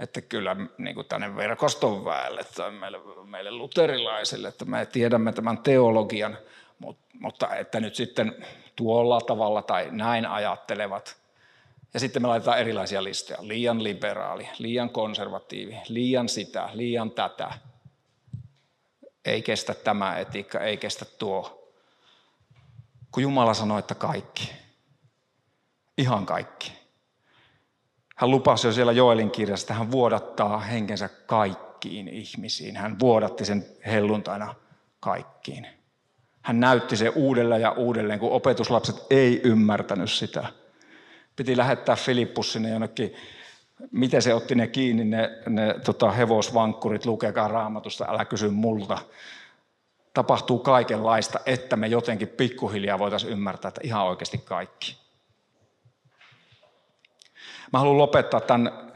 että 0.00 0.20
kyllä 0.20 0.56
niin 0.78 0.94
kuin 0.94 1.06
tänne 1.06 1.36
verkoston 1.36 2.04
väelle 2.04 2.44
tai 2.44 2.70
meille, 2.70 2.98
meille 3.24 3.50
luterilaisille, 3.50 4.48
että 4.48 4.64
me 4.64 4.86
tiedämme 4.86 5.32
tämän 5.32 5.58
teologian, 5.58 6.38
mutta 7.20 7.56
että 7.56 7.80
nyt 7.80 7.94
sitten 7.94 8.46
tuolla 8.76 9.20
tavalla 9.20 9.62
tai 9.62 9.88
näin 9.90 10.26
ajattelevat. 10.26 11.16
Ja 11.94 12.00
sitten 12.00 12.22
me 12.22 12.28
laitetaan 12.28 12.58
erilaisia 12.58 13.04
listoja. 13.04 13.38
Liian 13.42 13.82
liberaali, 13.82 14.48
liian 14.58 14.90
konservatiivi, 14.90 15.76
liian 15.88 16.28
sitä, 16.28 16.70
liian 16.72 17.10
tätä. 17.10 17.52
Ei 19.24 19.42
kestä 19.42 19.74
tämä 19.74 20.18
etiikka, 20.18 20.60
ei 20.60 20.76
kestä 20.76 21.04
tuo. 21.04 21.70
Kun 23.12 23.22
Jumala 23.22 23.54
sanoi, 23.54 23.78
että 23.78 23.94
kaikki. 23.94 24.52
Ihan 25.98 26.26
kaikki. 26.26 26.79
Hän 28.20 28.30
lupasi 28.30 28.66
jo 28.66 28.72
siellä 28.72 28.92
Joelin 28.92 29.30
kirjassa, 29.30 29.64
että 29.64 29.74
hän 29.74 29.90
vuodattaa 29.90 30.58
henkensä 30.58 31.08
kaikkiin 31.26 32.08
ihmisiin. 32.08 32.76
Hän 32.76 32.98
vuodatti 32.98 33.44
sen 33.44 33.66
helluntaina 33.86 34.54
kaikkiin. 35.00 35.66
Hän 36.42 36.60
näytti 36.60 36.96
se 36.96 37.08
uudelleen 37.08 37.60
ja 37.62 37.70
uudelleen, 37.70 38.18
kun 38.18 38.32
opetuslapset 38.32 38.96
ei 39.10 39.40
ymmärtänyt 39.44 40.10
sitä. 40.10 40.46
Piti 41.36 41.56
lähettää 41.56 41.96
Filippus 41.96 42.52
sinne 42.52 42.70
jonnekin, 42.70 43.14
miten 43.90 44.22
se 44.22 44.34
otti 44.34 44.54
ne 44.54 44.66
kiinni, 44.66 45.04
ne, 45.04 45.30
ne 45.48 45.74
tota, 45.84 46.10
hevosvankkurit, 46.10 47.06
lukekaa 47.06 47.48
raamatusta, 47.48 48.06
älä 48.08 48.24
kysy 48.24 48.48
multa. 48.48 48.98
Tapahtuu 50.14 50.58
kaikenlaista, 50.58 51.40
että 51.46 51.76
me 51.76 51.86
jotenkin 51.86 52.28
pikkuhiljaa 52.28 52.98
voitaisiin 52.98 53.32
ymmärtää, 53.32 53.68
että 53.68 53.80
ihan 53.84 54.06
oikeasti 54.06 54.38
kaikki. 54.38 55.09
Mä 57.72 57.78
haluan 57.78 57.98
lopettaa 57.98 58.40
tämän 58.40 58.92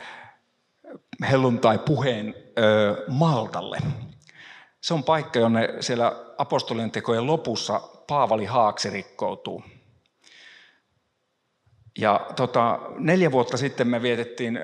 helluntai-puheen 1.31 2.35
ö, 2.59 3.05
Maltalle. 3.09 3.79
Se 4.81 4.95
on 4.95 5.05
paikka, 5.05 5.39
jonne 5.39 5.69
siellä 5.81 6.13
apostolien 6.39 6.91
tekojen 6.91 7.27
lopussa 7.27 7.81
Paavali 8.09 8.45
Haaksi 8.45 8.91
rikkoutuu. 8.91 9.63
Ja 11.99 12.27
tota, 12.37 12.79
neljä 12.99 13.33
vuotta 13.33 13.57
sitten 13.57 13.89
me 13.89 14.03
vietettiin 14.03 14.59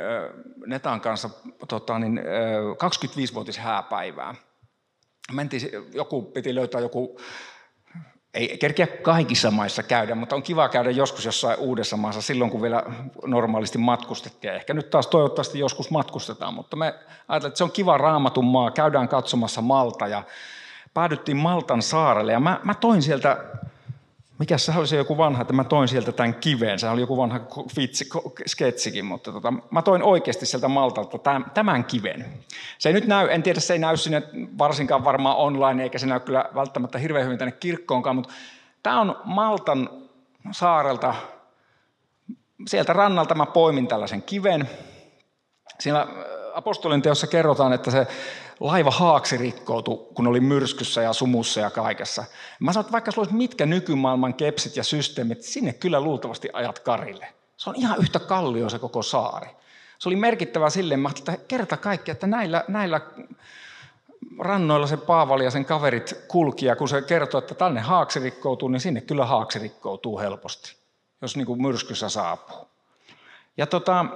Netan 0.66 1.00
kanssa 1.00 1.30
tota, 1.68 1.98
niin, 1.98 2.20
25-vuotis 2.72 3.58
hääpäivää. 3.58 4.34
Mentiin, 5.32 5.62
joku 5.94 6.22
piti 6.22 6.54
löytää 6.54 6.80
joku 6.80 7.20
ei 8.34 8.58
kerkeä 8.58 8.86
kaikissa 8.86 9.50
maissa 9.50 9.82
käydä, 9.82 10.14
mutta 10.14 10.36
on 10.36 10.42
kiva 10.42 10.68
käydä 10.68 10.90
joskus 10.90 11.24
jossain 11.24 11.58
uudessa 11.58 11.96
maassa 11.96 12.22
silloin, 12.22 12.50
kun 12.50 12.62
vielä 12.62 12.82
normaalisti 13.26 13.78
matkustettiin. 13.78 14.54
Ehkä 14.54 14.74
nyt 14.74 14.90
taas 14.90 15.06
toivottavasti 15.06 15.58
joskus 15.58 15.90
matkustetaan, 15.90 16.54
mutta 16.54 16.76
me 16.76 16.94
ajattelin, 17.28 17.50
että 17.50 17.58
se 17.58 17.64
on 17.64 17.72
kiva 17.72 17.98
raamatun 17.98 18.44
maa, 18.44 18.70
käydään 18.70 19.08
katsomassa 19.08 19.62
Malta 19.62 20.06
ja 20.06 20.22
päädyttiin 20.94 21.36
Maltan 21.36 21.82
saarelle 21.82 22.32
ja 22.32 22.40
mä, 22.40 22.60
mä 22.64 22.74
toin 22.74 23.02
sieltä 23.02 23.44
mikä 24.40 24.58
se 24.58 24.72
oli 24.76 24.86
se 24.86 24.96
joku 24.96 25.16
vanha, 25.16 25.42
että 25.42 25.52
mä 25.52 25.64
toin 25.64 25.88
sieltä 25.88 26.12
tämän 26.12 26.34
kiveen. 26.34 26.78
Se 26.78 26.88
oli 26.88 27.00
joku 27.00 27.16
vanha 27.16 27.40
vitsi, 27.76 28.08
sketsikin, 28.46 29.04
mutta 29.04 29.32
tota, 29.32 29.52
mä 29.70 29.82
toin 29.82 30.02
oikeasti 30.02 30.46
sieltä 30.46 30.68
Maltalta 30.68 31.18
tämän 31.54 31.84
kiven. 31.84 32.26
Se 32.78 32.88
ei 32.88 32.92
nyt 32.92 33.06
näy, 33.06 33.28
en 33.30 33.42
tiedä, 33.42 33.60
se 33.60 33.72
ei 33.72 33.78
näy 33.78 33.96
sinne 33.96 34.22
varsinkaan 34.58 35.04
varmaan 35.04 35.36
online, 35.36 35.82
eikä 35.82 35.98
se 35.98 36.06
näy 36.06 36.20
kyllä 36.20 36.44
välttämättä 36.54 36.98
hirveän 36.98 37.24
hyvin 37.24 37.38
tänne 37.38 37.52
kirkkoonkaan, 37.52 38.16
mutta 38.16 38.32
tämä 38.82 39.00
on 39.00 39.16
Maltan 39.24 39.90
saarelta, 40.50 41.14
sieltä 42.66 42.92
rannalta 42.92 43.34
mä 43.34 43.46
poimin 43.46 43.88
tällaisen 43.88 44.22
kiven. 44.22 44.70
Siellä 45.80 46.06
apostolin 46.54 47.02
teossa 47.02 47.26
kerrotaan, 47.26 47.72
että 47.72 47.90
se 47.90 48.06
laiva 48.60 48.90
haaksi 48.90 49.36
rikkoutui, 49.36 50.06
kun 50.14 50.26
oli 50.26 50.40
myrskyssä 50.40 51.02
ja 51.02 51.12
sumussa 51.12 51.60
ja 51.60 51.70
kaikessa. 51.70 52.24
Mä 52.60 52.72
sanoin, 52.72 52.84
että 52.84 52.92
vaikka 52.92 53.10
sulla 53.10 53.26
olisi 53.26 53.36
mitkä 53.36 53.66
nykymaailman 53.66 54.34
kepsit 54.34 54.76
ja 54.76 54.84
systeemit, 54.84 55.42
sinne 55.42 55.72
kyllä 55.72 56.00
luultavasti 56.00 56.48
ajat 56.52 56.78
karille. 56.78 57.28
Se 57.56 57.70
on 57.70 57.76
ihan 57.76 57.98
yhtä 58.00 58.18
kallio 58.18 58.68
se 58.68 58.78
koko 58.78 59.02
saari. 59.02 59.48
Se 59.98 60.08
oli 60.08 60.16
merkittävä 60.16 60.70
silleen, 60.70 61.06
että 61.18 61.38
kerta 61.48 61.76
kaikki, 61.76 62.10
että 62.10 62.26
näillä, 62.26 62.64
näillä 62.68 63.00
rannoilla 64.38 64.86
se 64.86 64.96
Paavali 64.96 65.44
ja 65.44 65.50
sen 65.50 65.64
kaverit 65.64 66.24
kulki, 66.28 66.66
ja 66.66 66.76
kun 66.76 66.88
se 66.88 67.02
kertoi, 67.02 67.38
että 67.38 67.54
tänne 67.54 67.80
haaksi 67.80 68.20
rikkoutuu, 68.20 68.68
niin 68.68 68.80
sinne 68.80 69.00
kyllä 69.00 69.26
haaksi 69.26 69.58
rikkoutuu 69.58 70.18
helposti, 70.18 70.76
jos 71.22 71.36
niin 71.36 71.46
kuin 71.46 71.62
myrskyssä 71.62 72.08
saapuu. 72.08 72.68
Ja 73.56 73.66
tota, 73.66 74.06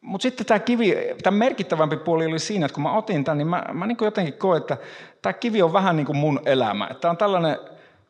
mutta 0.00 0.22
sitten 0.22 0.46
tämä 0.46 0.58
kivi, 0.58 0.96
tämä 1.22 1.38
merkittävämpi 1.38 1.96
puoli 1.96 2.26
oli 2.26 2.38
siinä, 2.38 2.66
että 2.66 2.74
kun 2.74 2.82
mä 2.82 2.92
otin 2.92 3.24
tämän, 3.24 3.38
niin 3.38 3.48
mä, 3.48 3.64
mä 3.72 3.86
niin 3.86 3.98
jotenkin 4.00 4.34
koen, 4.34 4.60
että 4.60 4.76
tämä 5.22 5.32
kivi 5.32 5.62
on 5.62 5.72
vähän 5.72 5.96
niin 5.96 6.06
kuin 6.06 6.16
mun 6.16 6.40
elämä. 6.44 6.88
Tämä 7.00 7.10
on 7.10 7.16
tällainen 7.16 7.58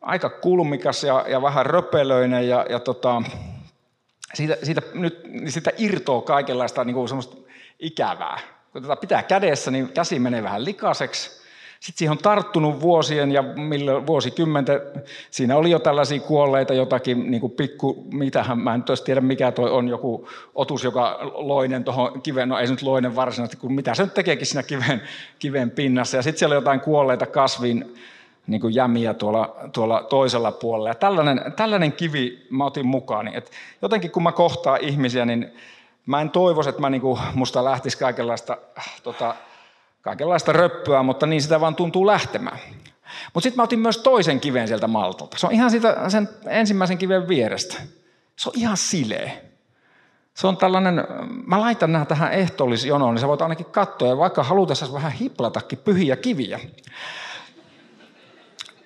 aika 0.01 0.31
kulmikas 0.31 1.05
ja, 1.05 1.25
ja 1.29 1.43
vähän 1.43 1.67
röpelöinen 1.67 2.49
ja, 2.49 2.67
ja 2.69 2.81
tota, 2.81 3.23
siitä, 4.35 4.57
siitä, 4.63 4.83
nyt, 4.95 5.21
niin 5.25 5.53
siitä 5.53 5.71
irtoaa 5.79 6.23
kaikenlaista 6.23 6.85
niin 6.85 6.95
kuin 6.95 7.09
semmoista 7.09 7.37
ikävää. 7.79 8.39
Kun 8.73 8.83
tätä 8.83 8.97
pitää 8.97 9.23
kädessä, 9.23 9.71
niin 9.71 9.89
käsi 9.89 10.19
menee 10.19 10.43
vähän 10.43 10.65
likaiseksi. 10.65 11.40
Sitten 11.81 11.99
siihen 11.99 12.13
on 12.13 12.19
tarttunut 12.19 12.81
vuosien 12.81 13.33
ja 13.33 13.45
vuosikymmenten, 14.07 14.81
siinä 15.31 15.57
oli 15.57 15.71
jo 15.71 15.79
tällaisia 15.79 16.21
kuolleita 16.21 16.75
jotakin, 16.75 17.31
niin 17.31 17.41
kuin 17.41 17.53
pikku, 17.53 18.07
mitähän, 18.13 18.59
mä 18.59 18.75
en 18.75 18.85
tiedä 19.05 19.21
mikä 19.21 19.53
toi 19.53 19.71
on, 19.71 19.89
joku 19.89 20.29
otus, 20.55 20.85
joka 20.85 21.19
loinen 21.35 21.85
tuohon 21.85 22.23
kiveen, 22.23 22.49
no 22.49 22.59
ei 22.59 22.67
se 22.67 22.73
nyt 22.73 22.83
loinen 22.83 23.17
varsinaisesti, 23.17 23.61
kun 23.61 23.73
mitä 23.73 23.95
se 23.95 24.03
nyt 24.03 24.15
tekeekin 24.15 24.47
siinä 24.47 24.63
kiven, 24.63 25.03
kiven 25.39 25.71
pinnassa. 25.71 26.17
Ja 26.17 26.23
sitten 26.23 26.39
siellä 26.39 26.53
on 26.53 26.63
jotain 26.63 26.81
kuolleita 26.81 27.27
kasvin 27.27 27.95
niin 28.47 28.61
kuin 28.61 28.75
jämiä 28.75 29.15
tuolla, 29.15 29.57
tuolla 29.73 30.03
toisella 30.03 30.53
puolella. 30.53 30.89
Ja 30.89 30.95
tällainen, 30.95 31.53
tällainen 31.57 31.93
kivi 31.93 32.47
mä 32.51 32.65
otin 32.65 32.87
mukaan. 32.87 33.29
Et 33.29 33.51
jotenkin 33.83 34.11
kun 34.11 34.23
mä 34.23 34.33
kohtaan 34.33 34.79
ihmisiä, 34.81 35.25
niin 35.25 35.53
mä 36.07 36.21
en 36.21 36.31
toivoisi, 36.31 36.71
että 36.71 36.81
mä, 36.81 36.91
niin 36.91 37.01
kuin, 37.01 37.21
musta 37.35 37.65
lähtisi 37.65 37.99
kaikenlaista 37.99 38.57
tota, 39.03 39.35
kaikenlaista 40.03 40.53
röppöä, 40.53 41.03
mutta 41.03 41.27
niin 41.27 41.43
sitä 41.43 41.61
vaan 41.61 41.75
tuntuu 41.75 42.07
lähtemään. 42.07 42.59
Mutta 43.35 43.45
sitten 43.45 43.57
mä 43.57 43.63
otin 43.63 43.79
myös 43.79 43.99
toisen 43.99 44.41
kiven 44.41 44.69
sieltä 44.69 44.87
Maltalta. 44.87 45.39
Se 45.39 45.47
on 45.47 45.53
ihan 45.53 45.71
siitä, 45.71 46.09
sen 46.09 46.29
ensimmäisen 46.47 46.99
kiven 46.99 47.29
vierestä. 47.29 47.77
Se 48.37 48.49
on 48.49 48.53
ihan 48.57 48.77
sileä. 48.77 49.33
Se 50.35 50.47
on 50.47 50.57
tällainen, 50.57 51.05
mä 51.47 51.61
laitan 51.61 51.93
nämä 51.93 52.05
tähän 52.05 52.33
ehtoollisjonoon, 52.33 53.15
niin 53.15 53.21
sä 53.21 53.29
voit 53.29 53.43
ainakin 53.43 53.67
katsoa, 53.67 54.09
ja 54.09 54.17
vaikka 54.17 54.43
halutessa 54.43 54.93
vähän 54.93 55.13
hiplatakin 55.13 55.79
pyhiä 55.79 56.17
kiviä. 56.17 56.61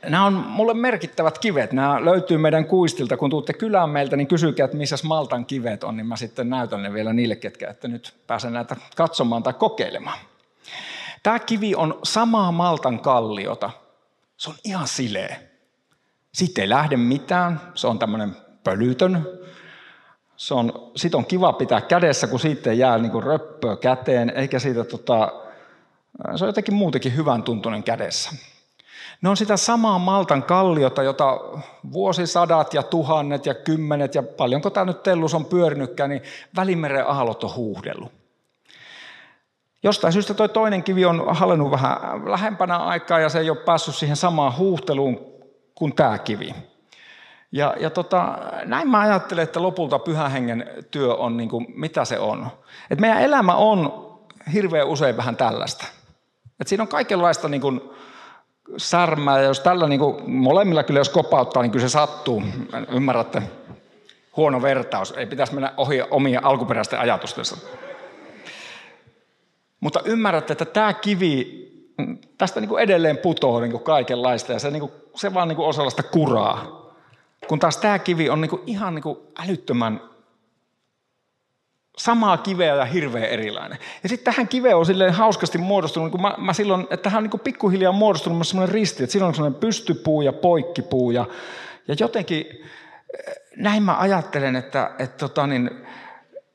Nämä 0.08 0.26
on 0.26 0.32
mulle 0.32 0.74
merkittävät 0.74 1.38
kivet. 1.38 1.72
Nämä 1.72 2.04
löytyy 2.04 2.38
meidän 2.38 2.64
kuistilta. 2.64 3.16
Kun 3.16 3.30
tuutte 3.30 3.52
kylään 3.52 3.90
meiltä, 3.90 4.16
niin 4.16 4.26
kysykää, 4.26 4.64
että 4.64 4.76
missä 4.76 4.96
Maltan 5.02 5.46
kivet 5.46 5.84
on, 5.84 5.96
niin 5.96 6.06
mä 6.06 6.16
sitten 6.16 6.50
näytän 6.50 6.82
ne 6.82 6.92
vielä 6.92 7.12
niille, 7.12 7.36
ketkä 7.36 7.70
että 7.70 7.88
nyt 7.88 8.14
pääsen 8.26 8.52
näitä 8.52 8.76
katsomaan 8.96 9.42
tai 9.42 9.52
kokeilemaan. 9.52 10.18
Tämä 11.24 11.38
kivi 11.38 11.74
on 11.74 11.98
samaa 12.02 12.52
Maltan 12.52 13.00
kalliota. 13.00 13.70
Se 14.36 14.50
on 14.50 14.56
ihan 14.64 14.88
sileä. 14.88 15.36
Sitten 16.32 16.62
ei 16.62 16.68
lähde 16.68 16.96
mitään. 16.96 17.60
Se 17.74 17.86
on 17.86 17.98
tämmöinen 17.98 18.36
pölytön. 18.64 19.28
Se 20.36 20.54
on, 20.54 20.90
sit 20.96 21.14
on 21.14 21.26
kiva 21.26 21.52
pitää 21.52 21.80
kädessä, 21.80 22.26
kun 22.26 22.40
siitä 22.40 22.70
ei 22.70 22.78
jää 22.78 22.98
niin 22.98 23.22
röppöä 23.22 23.76
käteen, 23.76 24.30
eikä 24.30 24.58
siitä 24.58 24.84
tota, 24.84 25.32
se 26.36 26.44
on 26.44 26.48
jotenkin 26.48 26.74
muutenkin 26.74 27.16
hyvän 27.16 27.42
tuntunen 27.42 27.82
kädessä. 27.82 28.30
Ne 29.22 29.28
on 29.28 29.36
sitä 29.36 29.56
samaa 29.56 29.98
Maltan 29.98 30.42
kalliota, 30.42 31.02
jota 31.02 31.40
vuosisadat 31.92 32.74
ja 32.74 32.82
tuhannet 32.82 33.46
ja 33.46 33.54
kymmenet 33.54 34.14
ja 34.14 34.22
paljonko 34.22 34.70
tämä 34.70 34.86
nyt 34.86 35.02
tellus 35.02 35.34
on 35.34 35.44
pyörinytkään, 35.44 36.10
niin 36.10 36.22
Välimeren 36.56 37.06
aallot 37.06 37.44
on 37.44 37.54
huuhdellut. 37.54 38.23
Jostain 39.84 40.12
syystä 40.12 40.34
tuo 40.34 40.48
toinen 40.48 40.82
kivi 40.82 41.04
on 41.04 41.36
hallinnut 41.36 41.70
vähän 41.70 41.96
lähempänä 42.30 42.76
aikaa 42.76 43.20
ja 43.20 43.28
se 43.28 43.38
ei 43.38 43.50
ole 43.50 43.58
päässyt 43.58 43.94
siihen 43.94 44.16
samaan 44.16 44.56
huuhteluun 44.56 45.26
kuin 45.74 45.94
tämä 45.94 46.18
kivi. 46.18 46.54
Ja, 47.52 47.74
ja 47.80 47.90
tota, 47.90 48.38
näin 48.64 48.88
mä 48.88 49.00
ajattelen, 49.00 49.42
että 49.42 49.62
lopulta 49.62 49.98
pyhän 49.98 50.30
hengen 50.30 50.70
työ 50.90 51.14
on 51.14 51.36
niin 51.36 51.48
kuin, 51.48 51.66
mitä 51.68 52.04
se 52.04 52.18
on. 52.18 52.48
Et 52.90 53.00
meidän 53.00 53.22
elämä 53.22 53.54
on 53.54 54.08
hirveän 54.52 54.86
usein 54.86 55.16
vähän 55.16 55.36
tällaista. 55.36 55.86
Et 56.60 56.68
siinä 56.68 56.82
on 56.82 56.88
kaikenlaista 56.88 57.48
niin 57.48 57.60
kuin, 57.60 57.80
särmää, 58.76 59.38
ja 59.38 59.44
jos 59.44 59.60
tällä 59.60 59.88
niin 59.88 60.00
kuin, 60.00 60.30
molemmilla 60.30 60.82
kyllä 60.82 61.00
jos 61.00 61.08
kopauttaa, 61.08 61.62
niin 61.62 61.72
kyllä 61.72 61.88
se 61.88 61.92
sattuu. 61.92 62.42
Ymmärrätte? 62.90 63.42
Huono 64.36 64.62
vertaus. 64.62 65.14
Ei 65.16 65.26
pitäisi 65.26 65.54
mennä 65.54 65.72
ohi 65.76 66.02
omia 66.10 66.40
alkuperäisten 66.42 67.00
ajatustensa. 67.00 67.56
Mutta 69.84 70.00
ymmärrätte, 70.04 70.52
että 70.52 70.64
tämä 70.64 70.92
kivi, 70.92 71.64
tästä 72.38 72.60
niin 72.60 72.68
kuin 72.68 72.82
edelleen 72.82 73.18
putoaa 73.18 73.60
niin 73.60 73.80
kaikenlaista 73.80 74.52
ja 74.52 74.58
se, 74.58 74.70
niin 74.70 74.80
kuin, 74.80 74.92
se 75.14 75.34
vaan 75.34 75.48
niin 75.48 75.56
kuin 75.56 75.68
osa 75.68 76.02
kuraa. 76.10 76.90
Kun 77.48 77.58
taas 77.58 77.76
tämä 77.76 77.98
kivi 77.98 78.30
on 78.30 78.40
niin 78.40 78.50
kuin 78.50 78.62
ihan 78.66 78.94
niin 78.94 79.02
kuin 79.02 79.18
älyttömän 79.44 80.00
samaa 81.98 82.36
kiveä 82.36 82.74
ja 82.74 82.84
hirveän 82.84 83.28
erilainen. 83.28 83.78
Ja 84.02 84.08
sitten 84.08 84.24
tähän 84.34 84.48
kiveen 84.48 84.76
on 84.76 84.86
silleen 84.86 85.12
hauskasti 85.12 85.58
muodostunut, 85.58 86.10
kun 86.10 86.22
mä, 86.22 86.34
mä 86.38 86.52
silloin, 86.52 86.80
että 86.90 86.96
tähän 86.96 87.24
on 87.24 87.30
niin 87.30 87.40
pikkuhiljaa 87.40 87.92
muodostunut 87.92 88.38
myös 88.38 88.50
sellainen 88.50 88.74
risti, 88.74 89.02
että 89.04 89.12
silloin 89.12 89.28
on 89.28 89.34
sellainen 89.34 89.60
pystypuu 89.60 90.22
ja 90.22 90.32
poikkipuu 90.32 91.10
ja, 91.10 91.26
ja 91.88 91.96
jotenkin 92.00 92.46
eh, 92.50 93.34
näin 93.56 93.82
mä 93.82 93.98
ajattelen, 93.98 94.56
että, 94.56 94.90
että 94.98 95.18
tota 95.18 95.46
niin, 95.46 95.70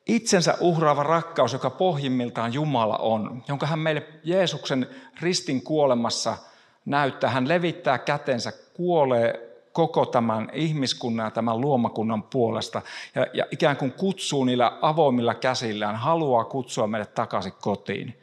itsensä 0.09 0.57
uhraava 0.59 1.03
rakkaus, 1.03 1.53
joka 1.53 1.69
pohjimmiltaan 1.69 2.53
Jumala 2.53 2.97
on, 2.97 3.43
jonka 3.47 3.67
hän 3.67 3.79
meille 3.79 4.07
Jeesuksen 4.23 4.87
ristin 5.21 5.63
kuolemassa 5.63 6.37
näyttää. 6.85 7.29
Hän 7.29 7.47
levittää 7.47 7.97
kätensä, 7.97 8.53
kuolee 8.73 9.49
koko 9.73 10.05
tämän 10.05 10.49
ihmiskunnan 10.53 11.25
ja 11.25 11.31
tämän 11.31 11.61
luomakunnan 11.61 12.23
puolesta 12.23 12.81
ja, 13.15 13.27
ja 13.33 13.45
ikään 13.51 13.77
kuin 13.77 13.91
kutsuu 13.91 14.43
niillä 14.43 14.77
avoimilla 14.81 15.33
käsillään, 15.33 15.95
haluaa 15.95 16.43
kutsua 16.43 16.87
meidät 16.87 17.15
takaisin 17.15 17.53
kotiin. 17.61 18.21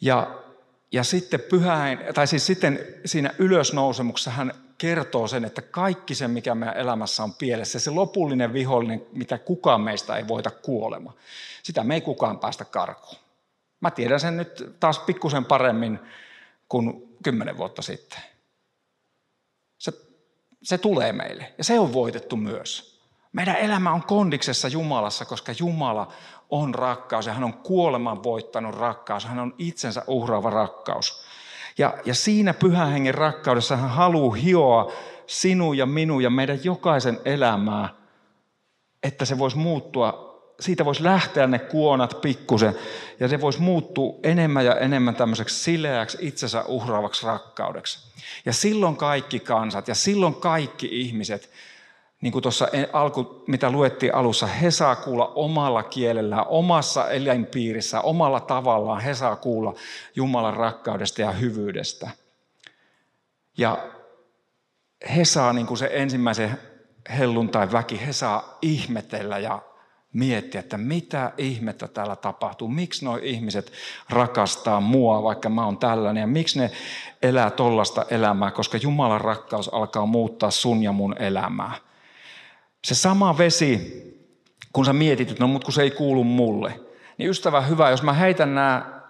Ja, 0.00 0.30
ja 0.92 1.04
sitten 1.04 1.40
pyhäin, 1.40 1.98
tai 2.14 2.26
siis 2.26 2.46
sitten 2.46 2.78
siinä 3.04 3.30
ylösnousemuksessa 3.38 4.30
hän 4.30 4.52
kertoo 4.78 5.28
sen, 5.28 5.44
että 5.44 5.62
kaikki 5.62 6.14
se, 6.14 6.28
mikä 6.28 6.54
meidän 6.54 6.76
elämässä 6.76 7.22
on 7.22 7.34
pielessä, 7.34 7.78
se 7.78 7.90
lopullinen 7.90 8.52
vihollinen, 8.52 9.06
mitä 9.12 9.38
kukaan 9.38 9.80
meistä 9.80 10.16
ei 10.16 10.28
voita 10.28 10.50
kuolema, 10.50 11.12
sitä 11.62 11.84
me 11.84 11.94
ei 11.94 12.00
kukaan 12.00 12.38
päästä 12.38 12.64
karkuun. 12.64 13.16
Mä 13.80 13.90
tiedän 13.90 14.20
sen 14.20 14.36
nyt 14.36 14.76
taas 14.80 14.98
pikkusen 14.98 15.44
paremmin 15.44 15.98
kuin 16.68 17.16
kymmenen 17.22 17.56
vuotta 17.56 17.82
sitten. 17.82 18.18
Se, 19.78 19.92
se 20.62 20.78
tulee 20.78 21.12
meille 21.12 21.54
ja 21.58 21.64
se 21.64 21.78
on 21.78 21.92
voitettu 21.92 22.36
myös. 22.36 22.98
Meidän 23.32 23.56
elämä 23.56 23.92
on 23.92 24.02
kondiksessa 24.02 24.68
Jumalassa, 24.68 25.24
koska 25.24 25.52
Jumala 25.58 26.12
on 26.50 26.74
rakkaus 26.74 27.26
ja 27.26 27.32
hän 27.32 27.44
on 27.44 27.52
kuoleman 27.52 28.22
voittanut 28.22 28.74
rakkaus. 28.74 29.24
Hän 29.24 29.38
on 29.38 29.54
itsensä 29.58 30.02
uhraava 30.06 30.50
rakkaus. 30.50 31.24
Ja, 31.78 31.94
ja 32.04 32.14
siinä 32.14 32.54
pyhän 32.54 32.92
hengen 32.92 33.14
rakkaudessa 33.14 33.76
hän 33.76 33.90
haluaa 33.90 34.34
hioa 34.34 34.92
sinun 35.26 35.78
ja 35.78 35.86
minun 35.86 36.22
ja 36.22 36.30
meidän 36.30 36.64
jokaisen 36.64 37.20
elämää, 37.24 37.88
että 39.02 39.24
se 39.24 39.38
voisi 39.38 39.56
muuttua, 39.56 40.28
siitä 40.60 40.84
voisi 40.84 41.04
lähteä 41.04 41.46
ne 41.46 41.58
kuonat 41.58 42.20
pikkusen 42.20 42.74
ja 43.20 43.28
se 43.28 43.40
voisi 43.40 43.60
muuttua 43.60 44.14
enemmän 44.22 44.64
ja 44.64 44.74
enemmän 44.74 45.16
tämmöiseksi 45.16 45.58
sileäksi, 45.64 46.18
itsensä 46.20 46.64
uhraavaksi 46.68 47.26
rakkaudeksi. 47.26 47.98
Ja 48.46 48.52
silloin 48.52 48.96
kaikki 48.96 49.40
kansat 49.40 49.88
ja 49.88 49.94
silloin 49.94 50.34
kaikki 50.34 50.88
ihmiset, 50.92 51.50
niin 52.20 52.32
kuin 52.32 52.42
tuossa 52.42 52.68
alku, 52.92 53.44
mitä 53.46 53.70
luettiin 53.70 54.14
alussa, 54.14 54.46
he 54.46 54.70
saa 54.70 54.96
kuulla 54.96 55.32
omalla 55.34 55.82
kielellään, 55.82 56.46
omassa 56.48 57.10
eläinpiirissä, 57.10 58.00
omalla 58.00 58.40
tavallaan 58.40 59.00
he 59.00 59.14
saa 59.14 59.36
kuulla 59.36 59.74
Jumalan 60.16 60.54
rakkaudesta 60.54 61.20
ja 61.20 61.32
hyvyydestä. 61.32 62.10
Ja 63.58 63.78
he 65.16 65.24
saa 65.24 65.52
niin 65.52 65.66
kuin 65.66 65.78
se 65.78 65.90
ensimmäisen 65.92 66.58
helluntai 67.18 67.72
väki, 67.72 68.06
he 68.06 68.12
saa 68.12 68.58
ihmetellä 68.62 69.38
ja 69.38 69.62
miettiä, 70.12 70.60
että 70.60 70.78
mitä 70.78 71.32
ihmettä 71.38 71.88
täällä 71.88 72.16
tapahtuu. 72.16 72.68
Miksi 72.68 73.04
nuo 73.04 73.18
ihmiset 73.22 73.72
rakastaa 74.10 74.80
mua, 74.80 75.22
vaikka 75.22 75.48
mä 75.48 75.64
oon 75.64 75.78
tällainen. 75.78 76.20
Ja 76.20 76.26
miksi 76.26 76.58
ne 76.58 76.70
elää 77.22 77.50
tollasta 77.50 78.06
elämää, 78.10 78.50
koska 78.50 78.78
Jumalan 78.78 79.20
rakkaus 79.20 79.74
alkaa 79.74 80.06
muuttaa 80.06 80.50
sun 80.50 80.82
ja 80.82 80.92
mun 80.92 81.16
elämää. 81.18 81.87
Se 82.84 82.94
sama 82.94 83.38
vesi, 83.38 83.98
kun 84.72 84.84
sä 84.84 84.92
mietit, 84.92 85.30
että 85.30 85.44
no 85.44 85.48
mutta 85.48 85.64
kun 85.64 85.72
se 85.72 85.82
ei 85.82 85.90
kuulu 85.90 86.24
mulle. 86.24 86.80
Niin 87.18 87.30
ystävä 87.30 87.60
hyvä, 87.60 87.90
jos 87.90 88.02
mä 88.02 88.12
heitän 88.12 88.54
nämä 88.54 89.00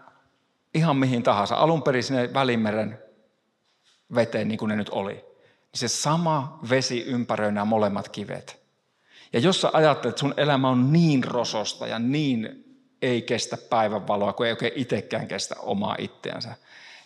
ihan 0.75 0.97
mihin 0.97 1.23
tahansa, 1.23 1.57
alun 1.57 1.83
perin 1.83 2.03
sinne 2.03 2.35
Välimeren 2.35 2.99
veteen 4.15 4.49
niin 4.49 4.59
kuin 4.59 4.69
ne 4.69 4.77
nyt 4.77 4.89
oli, 4.89 5.13
niin 5.13 5.25
se 5.75 5.89
sama 5.89 6.59
vesi 6.71 7.03
ympäröi 7.03 7.53
nämä 7.53 7.65
molemmat 7.65 8.09
kivet. 8.09 8.63
Ja 9.33 9.41
jos 9.41 9.61
sä 9.61 9.71
ajattelet, 9.73 10.13
että 10.13 10.21
sun 10.21 10.35
elämä 10.37 10.69
on 10.69 10.93
niin 10.93 11.25
rososta 11.25 11.87
ja 11.87 11.99
niin 11.99 12.65
ei 13.03 13.23
kestä 13.23 13.57
päivänvaloa, 13.57 14.33
kun 14.33 14.47
ei 14.47 14.53
oikein 14.53 14.73
itsekään 14.75 15.29
kestä 15.29 15.55
omaa 15.59 15.97
itseänsä, 15.99 16.55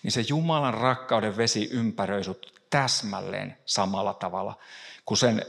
niin 0.02 0.12
se 0.12 0.24
Jumalan 0.28 0.74
rakkauden 0.74 1.36
vesi 1.36 1.68
ympäröi 1.72 2.24
sut 2.24 2.62
täsmälleen 2.70 3.56
samalla 3.64 4.14
tavalla 4.14 4.54
kuin 5.04 5.18
sen, 5.18 5.42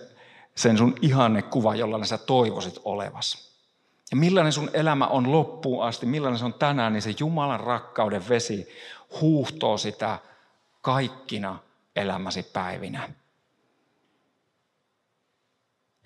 sen 0.56 0.78
sun 0.78 0.96
ihanne 1.02 1.42
kuva, 1.42 1.76
jollainen 1.76 2.08
sä 2.08 2.18
toivoisit 2.18 2.80
olevas. 2.86 3.54
Ja 4.12 4.18
millainen 4.18 4.54
sun 4.54 4.70
elämä 4.74 5.08
on 5.08 5.32
loppuun 5.32 5.86
asti, 5.86 6.06
millainen 6.06 6.40
se 6.40 6.46
on 6.46 6.54
tänään, 6.54 6.94
niin 6.94 7.02
se 7.02 7.16
Jumalan 7.20 7.60
rakkauden 7.60 8.30
vesi 8.30 8.68
huuhtoo 9.22 9.78
sitä 9.78 10.20
kaikkina 10.82 11.60
elämäsi 11.96 12.44
päivinä. 12.44 13.10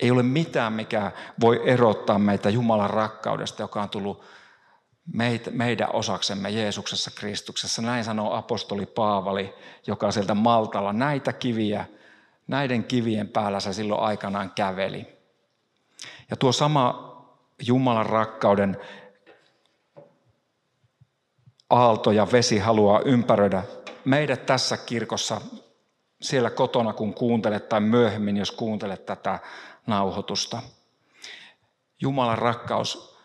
Ei 0.00 0.10
ole 0.10 0.22
mitään, 0.22 0.72
mikä 0.72 1.12
voi 1.40 1.62
erottaa 1.64 2.18
meitä 2.18 2.50
Jumalan 2.50 2.90
rakkaudesta, 2.90 3.62
joka 3.62 3.82
on 3.82 3.88
tullut 3.88 4.24
meitä, 5.12 5.50
meidän 5.50 5.88
osaksemme 5.92 6.50
Jeesuksessa 6.50 7.10
Kristuksessa. 7.10 7.82
Näin 7.82 8.04
sanoo 8.04 8.34
apostoli 8.34 8.86
Paavali, 8.86 9.54
joka 9.86 10.10
sieltä 10.10 10.34
Maltalla 10.34 10.92
näitä 10.92 11.32
kiviä, 11.32 11.86
näiden 12.48 12.84
kivien 12.84 13.28
päällä 13.28 13.60
se 13.60 13.72
silloin 13.72 14.00
aikanaan 14.00 14.50
käveli. 14.50 15.18
Ja 16.30 16.36
tuo 16.36 16.52
sama 16.52 17.08
Jumalan 17.62 18.06
rakkauden 18.06 18.76
aalto 21.70 22.10
ja 22.10 22.26
vesi 22.32 22.58
haluaa 22.58 23.00
ympäröidä 23.00 23.62
meidät 24.04 24.46
tässä 24.46 24.76
kirkossa 24.76 25.40
siellä 26.22 26.50
kotona, 26.50 26.92
kun 26.92 27.14
kuuntelet 27.14 27.68
tai 27.68 27.80
myöhemmin, 27.80 28.36
jos 28.36 28.50
kuuntelet 28.50 29.06
tätä 29.06 29.38
nauhoitusta. 29.86 30.62
Jumalan 32.00 32.38
rakkaus 32.38 33.18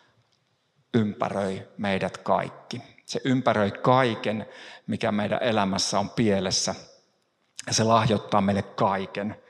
ympäröi 0.94 1.68
meidät 1.78 2.18
kaikki. 2.18 2.82
Se 3.04 3.20
ympäröi 3.24 3.70
kaiken, 3.70 4.46
mikä 4.86 5.12
meidän 5.12 5.42
elämässä 5.42 5.98
on 5.98 6.10
pielessä. 6.10 6.74
Se 7.70 7.84
lahjoittaa 7.84 8.40
meille 8.40 8.62
kaiken, 8.62 9.42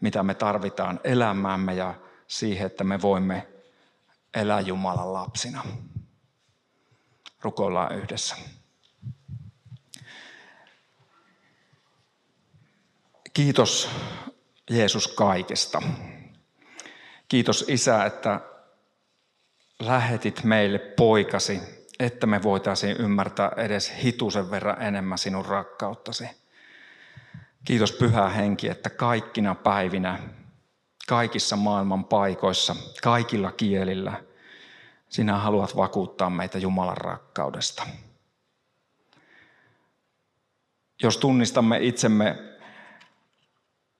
mitä 0.00 0.22
me 0.22 0.34
tarvitaan 0.34 1.00
elämäämme 1.04 1.74
ja 1.74 1.94
siihen, 2.26 2.66
että 2.66 2.84
me 2.84 3.02
voimme 3.02 3.48
elää 4.34 4.60
Jumalan 4.60 5.12
lapsina. 5.12 5.64
Rukoillaan 7.42 7.96
yhdessä. 7.96 8.36
Kiitos 13.32 13.88
Jeesus 14.70 15.08
kaikesta. 15.08 15.82
Kiitos 17.28 17.64
Isä, 17.68 18.04
että 18.04 18.40
lähetit 19.78 20.44
meille 20.44 20.78
poikasi, 20.78 21.60
että 21.98 22.26
me 22.26 22.42
voitaisiin 22.42 22.96
ymmärtää 22.96 23.52
edes 23.56 23.92
hitusen 24.02 24.50
verran 24.50 24.82
enemmän 24.82 25.18
sinun 25.18 25.46
rakkauttasi. 25.46 26.39
Kiitos 27.64 27.92
Pyhä 27.92 28.28
Henki, 28.28 28.68
että 28.68 28.90
kaikkina 28.90 29.54
päivinä, 29.54 30.18
kaikissa 31.08 31.56
maailman 31.56 32.04
paikoissa, 32.04 32.76
kaikilla 33.02 33.52
kielillä, 33.52 34.22
sinä 35.08 35.38
haluat 35.38 35.76
vakuuttaa 35.76 36.30
meitä 36.30 36.58
Jumalan 36.58 36.96
rakkaudesta. 36.96 37.86
Jos 41.02 41.16
tunnistamme 41.16 41.78
itsemme, 41.78 42.38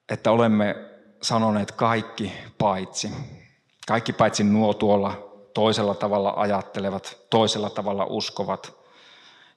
että 0.09 0.31
olemme 0.31 0.75
sanoneet 1.21 1.71
kaikki 1.71 2.33
paitsi. 2.57 3.11
Kaikki 3.87 4.13
paitsi 4.13 4.43
nuo 4.43 4.73
tuolla 4.73 5.31
toisella 5.53 5.95
tavalla 5.95 6.33
ajattelevat, 6.37 7.17
toisella 7.29 7.69
tavalla 7.69 8.05
uskovat. 8.05 8.73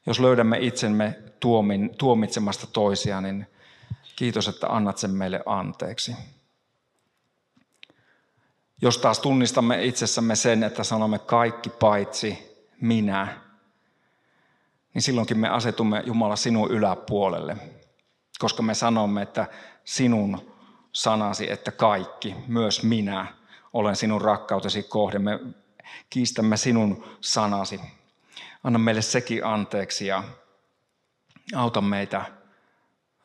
Jos 0.07 0.21
löydämme 0.21 0.59
itsemme 0.61 1.19
tuomin, 1.41 1.95
tuomitsemasta 1.99 2.67
toisia, 2.67 3.21
niin 3.21 3.47
kiitos, 4.17 4.49
että 4.49 4.67
annat 4.69 4.99
sen 4.99 5.11
meille 5.11 5.41
anteeksi. 5.47 6.17
Jos 8.83 8.99
taas 8.99 9.19
tunnistamme 9.19 9.85
itsessämme 9.85 10.37
sen, 10.37 10.63
että 10.63 10.85
sanomme 10.85 11.19
kaikki 11.19 11.71
paitsi 11.71 12.39
minä, 12.81 13.41
niin 14.95 15.03
silloinkin 15.03 15.39
me 15.39 15.49
asetumme 15.49 16.03
Jumala 16.07 16.37
sinun 16.37 16.71
yläpuolelle, 16.71 17.57
koska 18.39 18.63
me 18.63 18.75
sanomme, 18.75 19.23
että 19.23 19.47
sinun 19.85 20.53
sanasi, 20.93 21.51
että 21.51 21.71
kaikki, 21.71 22.35
myös 22.47 22.83
minä, 22.83 23.27
olen 23.73 23.97
sinun 23.97 24.21
rakkautesi 24.21 24.83
kohde. 24.83 25.19
Me 25.19 25.41
kiistämme 26.11 26.57
sinun 26.57 27.05
sanasi. 27.21 27.81
Anna 28.65 28.79
meille 28.79 29.03
sekin 29.03 29.45
anteeksi 29.45 30.07
ja 30.07 30.25
auta 31.55 31.81
meitä 31.81 32.25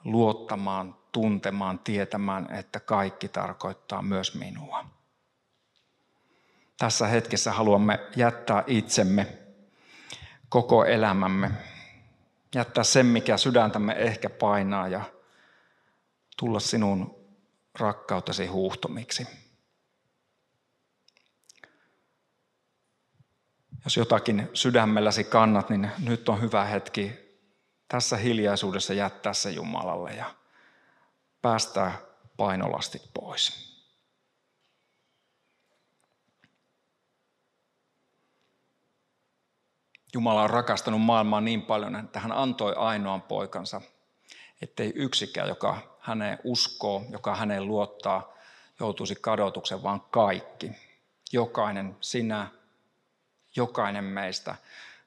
luottamaan, 0.04 0.96
tuntemaan, 1.12 1.80
tietämään, 1.80 2.52
että 2.52 2.80
kaikki 2.80 3.28
tarkoittaa 3.28 4.02
myös 4.02 4.36
minua. 4.36 4.86
Tässä 6.78 7.08
hetkessä 7.08 7.52
haluamme 7.52 8.00
jättää 8.16 8.64
itsemme, 8.68 9.38
koko 10.50 10.86
elämämme, 10.86 11.52
jättää 12.56 12.84
sen, 12.84 13.06
mikä 13.06 13.38
sydäntämme 13.38 13.94
ehkä 13.94 14.30
painaa 14.30 14.88
ja 14.88 15.02
tulla 16.38 16.60
sinun 16.60 17.16
rakkautesi 17.80 18.48
huuhtomiksi. 18.48 19.28
Jos 23.84 23.98
jotakin 23.98 24.50
sydämelläsi 24.54 25.24
kannat, 25.24 25.70
niin 25.70 25.92
nyt 26.00 26.30
on 26.30 26.42
hyvä 26.42 26.66
hetki 26.66 27.29
tässä 27.90 28.18
hiljaisuudessa 28.18 28.94
jättää 28.94 29.34
se 29.34 29.50
Jumalalle 29.50 30.12
ja 30.12 30.36
päästää 31.42 31.98
painolastit 32.38 33.04
pois. 33.14 33.70
Jumala 40.14 40.44
on 40.44 40.50
rakastanut 40.50 41.02
maailmaa 41.02 41.42
niin 41.42 41.62
paljon, 41.62 41.96
että 41.96 42.20
hän 42.20 42.32
antoi 42.32 42.74
ainoan 42.76 43.22
poikansa, 43.22 43.82
ettei 44.62 44.92
yksikään, 44.96 45.48
joka 45.48 45.98
häneen 46.00 46.40
uskoo, 46.44 47.06
joka 47.10 47.36
häneen 47.36 47.68
luottaa, 47.68 48.34
joutuisi 48.80 49.16
kadotuksen, 49.16 49.84
vaan 49.84 50.02
kaikki. 50.02 50.72
Jokainen, 51.32 51.98
sinä, 52.02 52.48
jokainen 53.56 54.04
meistä 54.04 54.56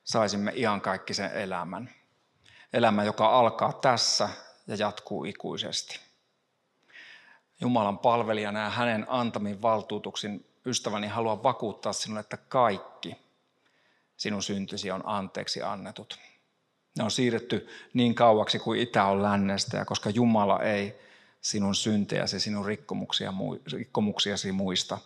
saisimme 0.04 0.52
iankaikkisen 0.54 1.32
elämän. 1.32 1.90
Elämä, 2.72 3.04
joka 3.04 3.38
alkaa 3.38 3.72
tässä 3.72 4.28
ja 4.66 4.76
jatkuu 4.76 5.24
ikuisesti. 5.24 6.00
Jumalan 7.60 7.98
palvelijana 7.98 8.60
ja 8.60 8.70
hänen 8.70 9.06
antamin 9.08 9.62
valtuutuksin 9.62 10.46
ystäväni 10.66 11.06
haluan 11.06 11.42
vakuuttaa 11.42 11.92
sinulle, 11.92 12.20
että 12.20 12.36
kaikki 12.36 13.16
sinun 14.16 14.42
syntysi 14.42 14.90
on 14.90 15.02
anteeksi 15.04 15.62
annetut. 15.62 16.18
Ne 16.98 17.04
on 17.04 17.10
siirretty 17.10 17.68
niin 17.94 18.14
kauaksi 18.14 18.58
kuin 18.58 18.80
itä 18.80 19.04
on 19.04 19.22
lännestä 19.22 19.76
ja 19.76 19.84
koska 19.84 20.10
Jumala 20.10 20.62
ei 20.62 21.00
sinun 21.40 21.74
syntejäsi, 21.74 22.40
sinun 22.40 22.66
rikkomuksia, 22.66 23.32
rikkomuksiasi 23.72 24.52
muista, 24.52 24.98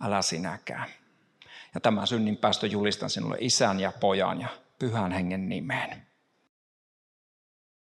älä 0.00 0.22
sinäkään. 0.22 0.88
Ja 1.74 1.80
tämän 1.80 2.06
synnin 2.06 2.36
päästö 2.36 2.66
julistan 2.66 3.10
sinulle 3.10 3.36
isän 3.40 3.80
ja 3.80 3.92
pojan 4.00 4.40
ja 4.40 4.48
pyhän 4.78 5.12
hengen 5.12 5.48
nimeen. 5.48 6.13